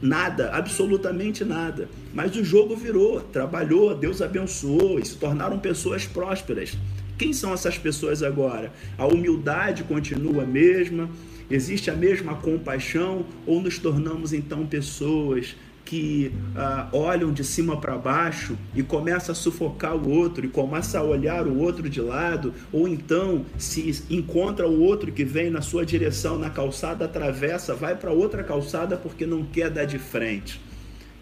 nada, 0.00 0.50
absolutamente 0.50 1.44
nada. 1.44 1.88
Mas 2.12 2.36
o 2.36 2.44
jogo 2.44 2.76
virou, 2.76 3.20
trabalhou, 3.20 3.94
Deus 3.94 4.20
abençoou 4.20 4.98
e 4.98 5.06
se 5.06 5.16
tornaram 5.16 5.58
pessoas 5.58 6.06
prósperas. 6.06 6.76
Quem 7.16 7.32
são 7.32 7.52
essas 7.54 7.78
pessoas 7.78 8.22
agora? 8.22 8.72
A 8.98 9.06
humildade 9.06 9.84
continua 9.84 10.42
a 10.42 10.46
mesma, 10.46 11.08
existe 11.52 11.90
a 11.90 11.94
mesma 11.94 12.34
compaixão 12.36 13.26
ou 13.46 13.60
nos 13.60 13.78
tornamos 13.78 14.32
então 14.32 14.66
pessoas 14.66 15.54
que 15.84 16.32
uh, 16.54 16.96
olham 16.96 17.32
de 17.32 17.44
cima 17.44 17.78
para 17.78 17.98
baixo 17.98 18.56
e 18.74 18.82
começa 18.82 19.32
a 19.32 19.34
sufocar 19.34 19.94
o 19.94 20.08
outro 20.08 20.46
e 20.46 20.48
começa 20.48 20.98
a 20.98 21.02
olhar 21.02 21.46
o 21.46 21.58
outro 21.58 21.88
de 21.88 22.00
lado, 22.00 22.54
ou 22.72 22.88
então 22.88 23.44
se 23.58 24.02
encontra 24.08 24.66
o 24.66 24.80
outro 24.80 25.12
que 25.12 25.24
vem 25.24 25.50
na 25.50 25.60
sua 25.60 25.84
direção 25.84 26.38
na 26.38 26.48
calçada, 26.48 27.04
atravessa, 27.04 27.74
vai 27.74 27.94
para 27.96 28.12
outra 28.12 28.42
calçada 28.42 28.96
porque 28.96 29.26
não 29.26 29.44
quer 29.44 29.70
dar 29.70 29.84
de 29.84 29.98
frente. 29.98 30.60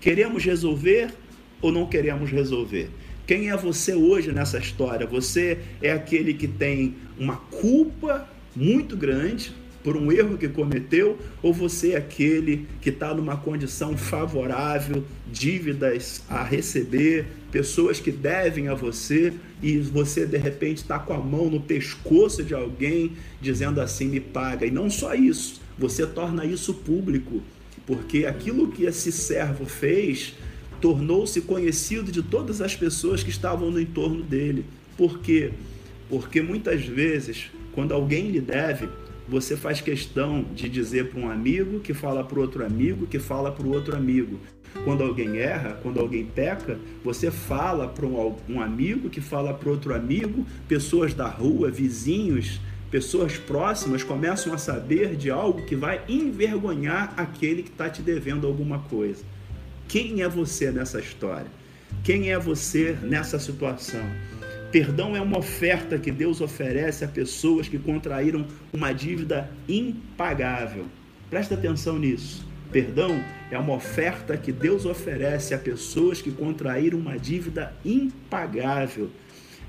Queremos 0.01 0.45
resolver 0.45 1.11
ou 1.61 1.73
não 1.73 1.87
queremos 1.87 2.31
resolver? 2.31 2.91
Quem 3.27 3.51
é 3.51 3.57
você 3.57 3.95
hoje 3.95 4.33
nessa 4.33 4.59
história? 4.59 5.07
Você 5.07 5.59
é 5.83 5.93
aquele 5.93 6.35
que 6.35 6.49
tem 6.49 6.97
uma 7.19 7.37
culpa 7.37 8.29
muito 8.55 8.97
grande, 8.97 9.53
por 9.83 9.97
um 9.97 10.13
erro 10.13 10.37
que 10.37 10.49
cometeu, 10.49 11.19
ou 11.43 11.53
você 11.53 11.93
é 11.93 11.97
aquele 11.97 12.67
que 12.81 12.91
está 12.91 13.15
numa 13.15 13.37
condição 13.37 13.97
favorável, 13.97 15.05
dívidas 15.33 16.23
a 16.29 16.43
receber, 16.43 17.27
pessoas 17.51 17.99
que 17.99 18.11
devem 18.11 18.69
a 18.69 18.75
você 18.75 19.33
e 19.63 19.79
você 19.79 20.27
de 20.27 20.37
repente 20.37 20.79
está 20.79 20.99
com 20.99 21.13
a 21.13 21.19
mão 21.19 21.51
no 21.51 21.61
pescoço 21.61 22.43
de 22.43 22.55
alguém 22.55 23.13
dizendo 23.41 23.81
assim: 23.81 24.07
me 24.07 24.21
paga. 24.21 24.67
E 24.67 24.71
não 24.71 24.91
só 24.91 25.15
isso, 25.15 25.61
você 25.79 26.07
torna 26.07 26.45
isso 26.45 26.75
público, 26.75 27.43
porque 27.87 28.27
aquilo 28.27 28.71
que 28.71 28.85
esse 28.85 29.11
servo 29.11 29.65
fez 29.65 30.35
tornou-se 30.81 31.41
conhecido 31.43 32.11
de 32.11 32.23
todas 32.23 32.61
as 32.61 32.75
pessoas 32.75 33.23
que 33.23 33.31
estavam 33.31 33.71
no 33.71 33.81
entorno 33.81 34.23
dele. 34.23 34.65
Por 34.97 35.19
quê? 35.21 35.53
Porque 36.09 36.41
muitas 36.41 36.85
vezes, 36.85 37.51
quando 37.73 37.93
alguém 37.93 38.31
lhe 38.31 38.41
deve, 38.41 38.89
você 39.31 39.57
faz 39.57 39.81
questão 39.81 40.45
de 40.53 40.69
dizer 40.69 41.11
para 41.11 41.21
um 41.21 41.31
amigo 41.31 41.79
que 41.79 41.95
fala 41.95 42.25
para 42.25 42.41
outro 42.41 42.67
amigo 42.67 43.07
que 43.07 43.21
fala 43.21 43.53
para 43.53 43.65
o 43.65 43.73
outro 43.73 43.97
amigo. 43.97 44.41
Quando 44.85 45.05
alguém 45.05 45.39
erra, 45.39 45.79
quando 45.83 46.01
alguém 46.01 46.27
peca, 46.27 46.77
você 47.05 47.31
fala 47.31 47.87
para 47.87 48.05
um, 48.07 48.61
amigo 48.61 49.09
que 49.09 49.21
fala 49.21 49.55
para 49.55 49.71
outro 49.71 49.95
amigo, 49.95 50.45
pessoas 50.67 51.15
da 51.15 51.29
rua, 51.29 51.71
vizinhos, 51.71 52.61
pessoas 52.91 53.37
próximas 53.37 54.03
começam 54.03 54.53
a 54.53 54.59
saber 54.59 55.15
de 55.15 55.31
algo 55.31 55.65
que 55.65 55.77
vai 55.77 56.03
envergonhar 56.09 57.15
aquele 57.17 57.63
que 57.63 57.71
está 57.71 57.89
te 57.89 58.03
devendo 58.03 58.49
alguma 58.49 58.81
coisa. 58.81 59.23
Quem 59.87 60.23
é 60.23 60.29
você 60.29 60.73
nessa 60.73 60.99
história? 60.99 61.47
Quem 62.03 62.33
é 62.33 62.39
você 62.39 62.97
nessa 63.01 63.39
situação? 63.39 64.05
Perdão 64.71 65.17
é 65.17 65.21
uma 65.21 65.39
oferta 65.39 65.99
que 65.99 66.13
Deus 66.13 66.41
oferece 66.41 67.05
a 67.05 67.09
pessoas 67.09 67.67
que 67.67 67.77
contraíram 67.77 68.47
uma 68.73 68.93
dívida 68.93 69.51
impagável. 69.69 70.87
Presta 71.29 71.55
atenção 71.55 71.99
nisso. 71.99 72.47
Perdão 72.71 73.21
é 73.51 73.59
uma 73.59 73.75
oferta 73.75 74.37
que 74.37 74.53
Deus 74.53 74.87
oferece 74.87 75.53
a 75.55 75.59
pessoas 75.59 76.23
que 76.23 76.31
contraíram 76.31 77.01
uma 77.01 77.19
dívida 77.19 77.75
impagável. 77.85 79.11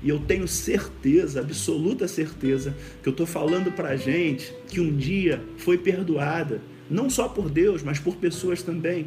E 0.04 0.08
eu 0.08 0.20
tenho 0.20 0.46
certeza, 0.46 1.40
absoluta 1.40 2.06
certeza, 2.06 2.72
que 3.02 3.08
eu 3.08 3.12
estou 3.12 3.26
falando 3.26 3.72
para 3.72 3.96
gente 3.96 4.54
que 4.68 4.80
um 4.80 4.96
dia 4.96 5.42
foi 5.56 5.78
perdoada, 5.78 6.60
não 6.88 7.10
só 7.10 7.28
por 7.28 7.50
Deus, 7.50 7.82
mas 7.82 7.98
por 7.98 8.16
pessoas 8.16 8.62
também. 8.62 9.06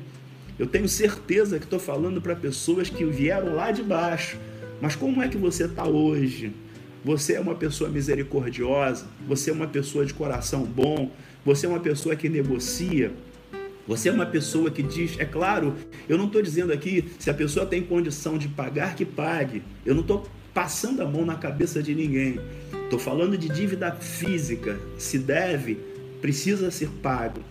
Eu 0.59 0.67
tenho 0.67 0.87
certeza 0.89 1.57
que 1.57 1.65
estou 1.65 1.79
falando 1.79 2.21
para 2.21 2.35
pessoas 2.35 2.89
que 2.89 3.03
vieram 3.05 3.55
lá 3.55 3.71
de 3.71 3.83
baixo. 3.83 4.37
Mas 4.81 4.95
como 4.95 5.21
é 5.21 5.27
que 5.27 5.37
você 5.37 5.65
está 5.65 5.87
hoje? 5.87 6.53
Você 7.03 7.33
é 7.33 7.39
uma 7.39 7.55
pessoa 7.55 7.89
misericordiosa? 7.89 9.05
Você 9.27 9.49
é 9.49 9.53
uma 9.53 9.67
pessoa 9.67 10.05
de 10.05 10.13
coração 10.13 10.63
bom? 10.63 11.11
Você 11.45 11.65
é 11.65 11.69
uma 11.69 11.79
pessoa 11.79 12.15
que 12.15 12.27
negocia? 12.27 13.13
Você 13.87 14.09
é 14.09 14.11
uma 14.11 14.25
pessoa 14.25 14.71
que 14.71 14.81
diz, 14.81 15.19
é 15.19 15.25
claro, 15.25 15.75
eu 16.09 16.17
não 16.17 16.25
estou 16.25 16.41
dizendo 16.41 16.73
aqui 16.73 17.05
se 17.19 17.29
a 17.29 17.33
pessoa 17.33 17.65
tem 17.65 17.83
condição 17.83 18.37
de 18.37 18.47
pagar, 18.47 18.95
que 18.95 19.05
pague. 19.05 19.61
Eu 19.85 19.93
não 19.93 20.01
estou 20.01 20.27
passando 20.53 21.01
a 21.01 21.05
mão 21.05 21.23
na 21.23 21.35
cabeça 21.35 21.83
de 21.83 21.93
ninguém. 21.93 22.39
Estou 22.83 22.97
falando 22.97 23.37
de 23.37 23.47
dívida 23.47 23.91
física. 23.91 24.79
Se 24.97 25.19
deve, 25.19 25.77
precisa 26.19 26.71
ser 26.71 26.89
pago 27.03 27.41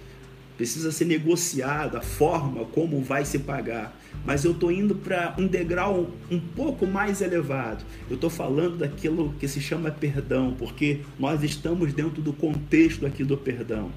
precisa 0.56 0.92
ser 0.92 1.04
negociada 1.04 1.98
a 1.98 2.02
forma 2.02 2.64
como 2.66 3.02
vai 3.02 3.24
se 3.24 3.38
pagar. 3.38 3.98
Mas 4.24 4.44
eu 4.44 4.52
estou 4.52 4.70
indo 4.70 4.94
para 4.94 5.34
um 5.38 5.46
degrau 5.46 6.10
um 6.30 6.38
pouco 6.40 6.86
mais 6.86 7.20
elevado. 7.20 7.84
Eu 8.08 8.14
estou 8.14 8.30
falando 8.30 8.78
daquilo 8.78 9.34
que 9.38 9.48
se 9.48 9.60
chama 9.60 9.90
perdão, 9.90 10.54
porque 10.56 11.00
nós 11.18 11.42
estamos 11.42 11.92
dentro 11.92 12.22
do 12.22 12.32
contexto 12.32 13.04
aqui 13.04 13.24
do 13.24 13.36
perdão 13.36 13.90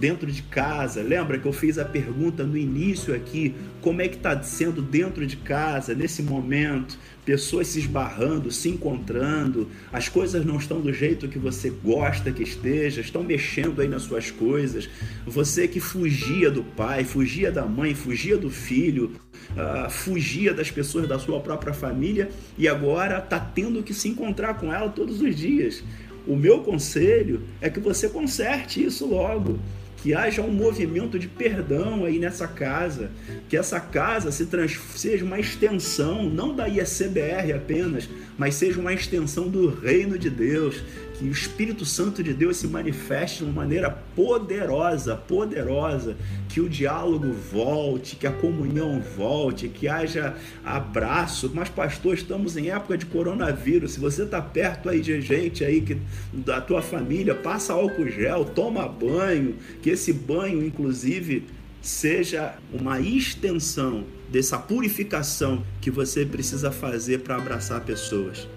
dentro 0.00 0.32
de 0.32 0.42
casa. 0.42 1.02
Lembra 1.02 1.38
que 1.38 1.46
eu 1.46 1.52
fiz 1.52 1.78
a 1.78 1.84
pergunta 1.84 2.42
no 2.42 2.56
início 2.56 3.14
aqui, 3.14 3.54
como 3.82 4.00
é 4.00 4.08
que 4.08 4.16
está 4.16 4.42
sendo 4.42 4.80
dentro 4.80 5.26
de 5.26 5.36
casa 5.36 5.94
nesse 5.94 6.22
momento? 6.22 6.98
Pessoas 7.24 7.68
se 7.68 7.78
esbarrando, 7.78 8.50
se 8.50 8.70
encontrando, 8.70 9.68
as 9.92 10.08
coisas 10.08 10.44
não 10.44 10.56
estão 10.56 10.80
do 10.80 10.92
jeito 10.92 11.28
que 11.28 11.38
você 11.38 11.68
gosta 11.68 12.32
que 12.32 12.42
esteja, 12.42 13.02
estão 13.02 13.22
mexendo 13.22 13.82
aí 13.82 13.88
nas 13.88 14.02
suas 14.02 14.30
coisas. 14.30 14.88
Você 15.26 15.68
que 15.68 15.78
fugia 15.78 16.50
do 16.50 16.64
pai, 16.64 17.04
fugia 17.04 17.52
da 17.52 17.66
mãe, 17.66 17.94
fugia 17.94 18.38
do 18.38 18.48
filho, 18.48 19.12
uh, 19.50 19.90
fugia 19.90 20.54
das 20.54 20.70
pessoas 20.70 21.06
da 21.06 21.18
sua 21.18 21.40
própria 21.40 21.74
família 21.74 22.30
e 22.56 22.66
agora 22.66 23.18
está 23.18 23.38
tendo 23.38 23.82
que 23.82 23.92
se 23.92 24.08
encontrar 24.08 24.54
com 24.54 24.72
ela 24.72 24.88
todos 24.88 25.20
os 25.20 25.36
dias. 25.36 25.84
O 26.26 26.36
meu 26.36 26.60
conselho 26.60 27.42
é 27.60 27.68
que 27.68 27.80
você 27.80 28.08
conserte 28.08 28.82
isso 28.82 29.06
logo 29.06 29.58
que 30.02 30.14
haja 30.14 30.40
um 30.40 30.50
movimento 30.50 31.18
de 31.18 31.28
perdão 31.28 32.04
aí 32.04 32.18
nessa 32.18 32.48
casa, 32.48 33.10
que 33.48 33.56
essa 33.56 33.78
casa 33.78 34.32
se 34.32 34.46
trans... 34.46 34.78
seja 34.96 35.24
uma 35.24 35.38
extensão, 35.38 36.24
não 36.24 36.54
da 36.54 36.68
ISCBR 36.68 37.52
apenas, 37.54 38.08
mas 38.38 38.54
seja 38.54 38.80
uma 38.80 38.92
extensão 38.92 39.48
do 39.48 39.68
reino 39.68 40.18
de 40.18 40.30
Deus, 40.30 40.82
que 41.20 41.26
o 41.26 41.30
Espírito 41.30 41.84
Santo 41.84 42.22
de 42.22 42.32
Deus 42.32 42.56
se 42.56 42.66
manifeste 42.66 43.38
de 43.38 43.44
uma 43.44 43.52
maneira 43.52 43.90
poderosa, 43.90 45.14
poderosa, 45.14 46.16
que 46.48 46.62
o 46.62 46.68
diálogo 46.68 47.30
volte, 47.30 48.16
que 48.16 48.26
a 48.26 48.32
comunhão 48.32 49.02
volte, 49.18 49.68
que 49.68 49.86
haja 49.86 50.34
abraço. 50.64 51.50
Mas 51.54 51.68
pastor, 51.68 52.14
estamos 52.14 52.56
em 52.56 52.70
época 52.70 52.96
de 52.96 53.04
coronavírus. 53.04 53.92
Se 53.92 54.00
você 54.00 54.22
está 54.22 54.40
perto 54.40 54.88
aí 54.88 55.02
de 55.02 55.20
gente 55.20 55.62
aí 55.62 55.82
que 55.82 55.98
da 56.32 56.58
tua 56.58 56.80
família, 56.80 57.34
passa 57.34 57.74
álcool 57.74 58.08
gel, 58.08 58.46
toma 58.46 58.88
banho, 58.88 59.56
que 59.82 59.90
esse 59.90 60.14
banho 60.14 60.64
inclusive 60.64 61.44
seja 61.82 62.54
uma 62.72 62.98
extensão 62.98 64.04
dessa 64.30 64.56
purificação 64.56 65.62
que 65.82 65.90
você 65.90 66.24
precisa 66.24 66.72
fazer 66.72 67.18
para 67.18 67.36
abraçar 67.36 67.82
pessoas. 67.84 68.48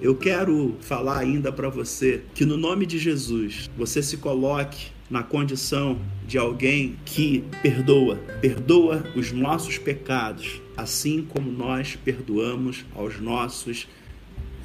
Eu 0.00 0.14
quero 0.14 0.76
falar 0.80 1.18
ainda 1.18 1.50
para 1.50 1.68
você 1.68 2.22
que 2.34 2.44
no 2.44 2.56
nome 2.56 2.84
de 2.84 2.98
Jesus, 2.98 3.70
você 3.76 4.02
se 4.02 4.18
coloque 4.18 4.88
na 5.08 5.22
condição 5.22 5.98
de 6.26 6.36
alguém 6.36 6.96
que 7.04 7.44
perdoa, 7.62 8.16
perdoa 8.40 9.04
os 9.14 9.32
nossos 9.32 9.78
pecados, 9.78 10.60
assim 10.76 11.22
como 11.22 11.50
nós 11.50 11.96
perdoamos 11.96 12.84
aos 12.94 13.20
nossos 13.20 13.86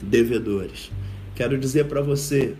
devedores. 0.01 0.91
Quero 1.35 1.57
dizer 1.57 1.85
para 1.85 2.01
você 2.01 2.55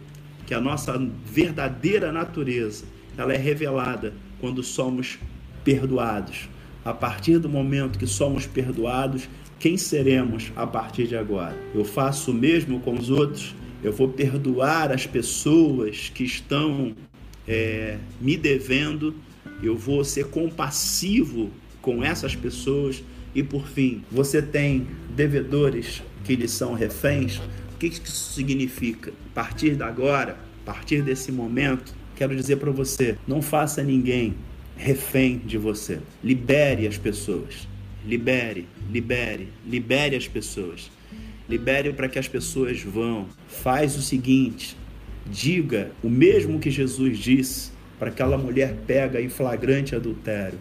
que 0.46 0.54
a 0.54 0.62
nossa 0.62 0.98
verdadeira 1.26 2.12
natureza, 2.12 2.86
ela 3.18 3.34
é 3.34 3.38
revelada 3.38 4.14
quando 4.40 4.64
somos 4.64 5.20
perdoados. 5.64 6.50
A 6.84 6.94
partir 6.94 7.40
do 7.40 7.50
momento 7.50 8.00
que 8.00 8.08
somos 8.08 8.46
perdoados, 8.48 9.28
quem 9.60 9.78
seremos 9.78 10.52
a 10.56 10.65
partir 10.65 11.06
de 11.06 11.17
agora? 11.17 11.56
Eu 11.76 11.84
faço 11.84 12.32
o 12.32 12.34
mesmo 12.34 12.80
com 12.80 12.93
os 12.93 13.10
outros? 13.10 13.54
Eu 13.84 13.91
vou 13.91 14.08
perdoar 14.08 14.91
as 14.91 15.06
pessoas 15.06 16.10
que 16.13 16.24
estão 16.24 16.95
é, 17.45 17.98
me 18.22 18.38
devendo? 18.38 19.13
Eu 19.62 19.76
vou 19.76 20.04
ser 20.06 20.28
compassivo 20.28 21.50
com 21.82 22.04
essas 22.04 22.36
pessoas? 22.36 23.04
E 23.36 23.43
por 23.43 23.67
fim, 23.67 24.02
você 24.10 24.41
tem 24.41 24.88
devedores 25.15 26.02
que 26.24 26.36
lhe 26.36 26.48
são 26.48 26.74
reféns? 26.74 27.38
O 27.74 27.78
que 27.78 27.88
isso 27.88 28.34
significa? 28.34 29.12
A 29.32 29.34
partir 29.36 29.76
de 29.76 29.84
agora, 29.84 30.38
a 30.63 30.65
partir 30.65 31.02
desse 31.02 31.32
momento, 31.32 31.93
quero 32.15 32.34
dizer 32.36 32.58
para 32.58 32.72
você: 32.72 33.17
não 33.28 33.41
faça 33.41 33.84
ninguém 33.84 34.36
refém 34.78 35.38
de 35.38 35.58
você. 35.58 36.00
Libere 36.24 36.88
as 36.88 36.98
pessoas. 36.98 37.67
Libere, 38.06 38.66
libere, 38.92 39.50
libere 39.66 40.16
as 40.16 40.28
pessoas. 40.28 40.90
Libere 41.50 41.92
para 41.94 42.08
que 42.08 42.18
as 42.18 42.28
pessoas 42.28 42.82
vão. 42.82 43.28
Faz 43.48 43.98
o 43.98 44.02
seguinte: 44.02 44.78
diga 45.26 45.92
o 46.02 46.10
mesmo 46.10 46.60
que 46.60 46.72
Jesus 46.72 47.18
disse 47.18 47.72
para 47.98 48.10
aquela 48.10 48.38
mulher 48.38 48.76
pega 48.88 49.20
em 49.20 49.28
flagrante 49.28 49.96
adultério. 49.96 50.58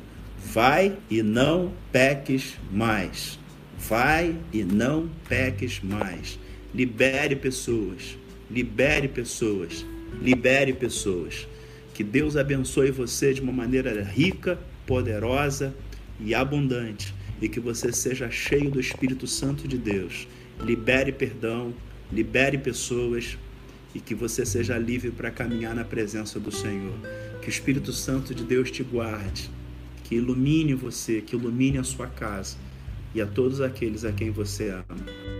Vai 0.53 0.96
e 1.11 1.22
não 1.22 1.72
peques 1.92 2.55
mais. 2.72 3.38
Vai 3.79 4.35
e 4.53 4.64
não 4.64 5.09
peques 5.29 5.81
mais. 5.81 6.38
Libere 6.74 7.37
pessoas. 7.37 8.18
Libere 8.51 9.07
pessoas. 9.07 9.87
Libere 10.20 10.72
pessoas. 10.72 11.46
Que 11.94 12.03
Deus 12.03 12.37
abençoe 12.37 12.90
você 12.90 13.33
de 13.33 13.40
uma 13.40 13.53
maneira 13.53 14.03
rica, 14.03 14.59
poderosa 14.87 15.74
e 16.20 16.35
abundante 16.35 17.14
e 17.40 17.48
que 17.48 17.61
você 17.61 17.92
seja 17.92 18.31
cheio 18.31 18.70
do 18.70 18.81
Espírito 18.81 19.27
Santo 19.27 19.66
de 19.66 19.79
Deus. 19.79 20.27
Libere 20.61 21.12
perdão, 21.12 21.72
libere 22.12 22.59
pessoas 22.59 23.38
e 23.94 24.01
que 24.01 24.14
você 24.14 24.44
seja 24.44 24.77
livre 24.77 25.11
para 25.11 25.31
caminhar 25.31 25.74
na 25.74 25.85
presença 25.85 26.38
do 26.38 26.51
Senhor. 26.51 26.98
Que 27.40 27.48
o 27.48 27.51
Espírito 27.51 27.92
Santo 27.92 28.35
de 28.35 28.44
Deus 28.44 28.70
te 28.70 28.83
guarde, 28.83 29.51
que 30.05 30.16
ilumine 30.16 30.74
você, 30.74 31.20
que 31.20 31.37
ilumine 31.37 31.79
a 31.79 31.85
sua 31.85 32.07
casa 32.07 32.57
e 33.14 33.20
a 33.20 33.27
todos 33.27 33.61
aqueles 33.61 34.05
a 34.05 34.12
quem 34.12 34.31
você 34.31 34.70
ama. 34.70 35.38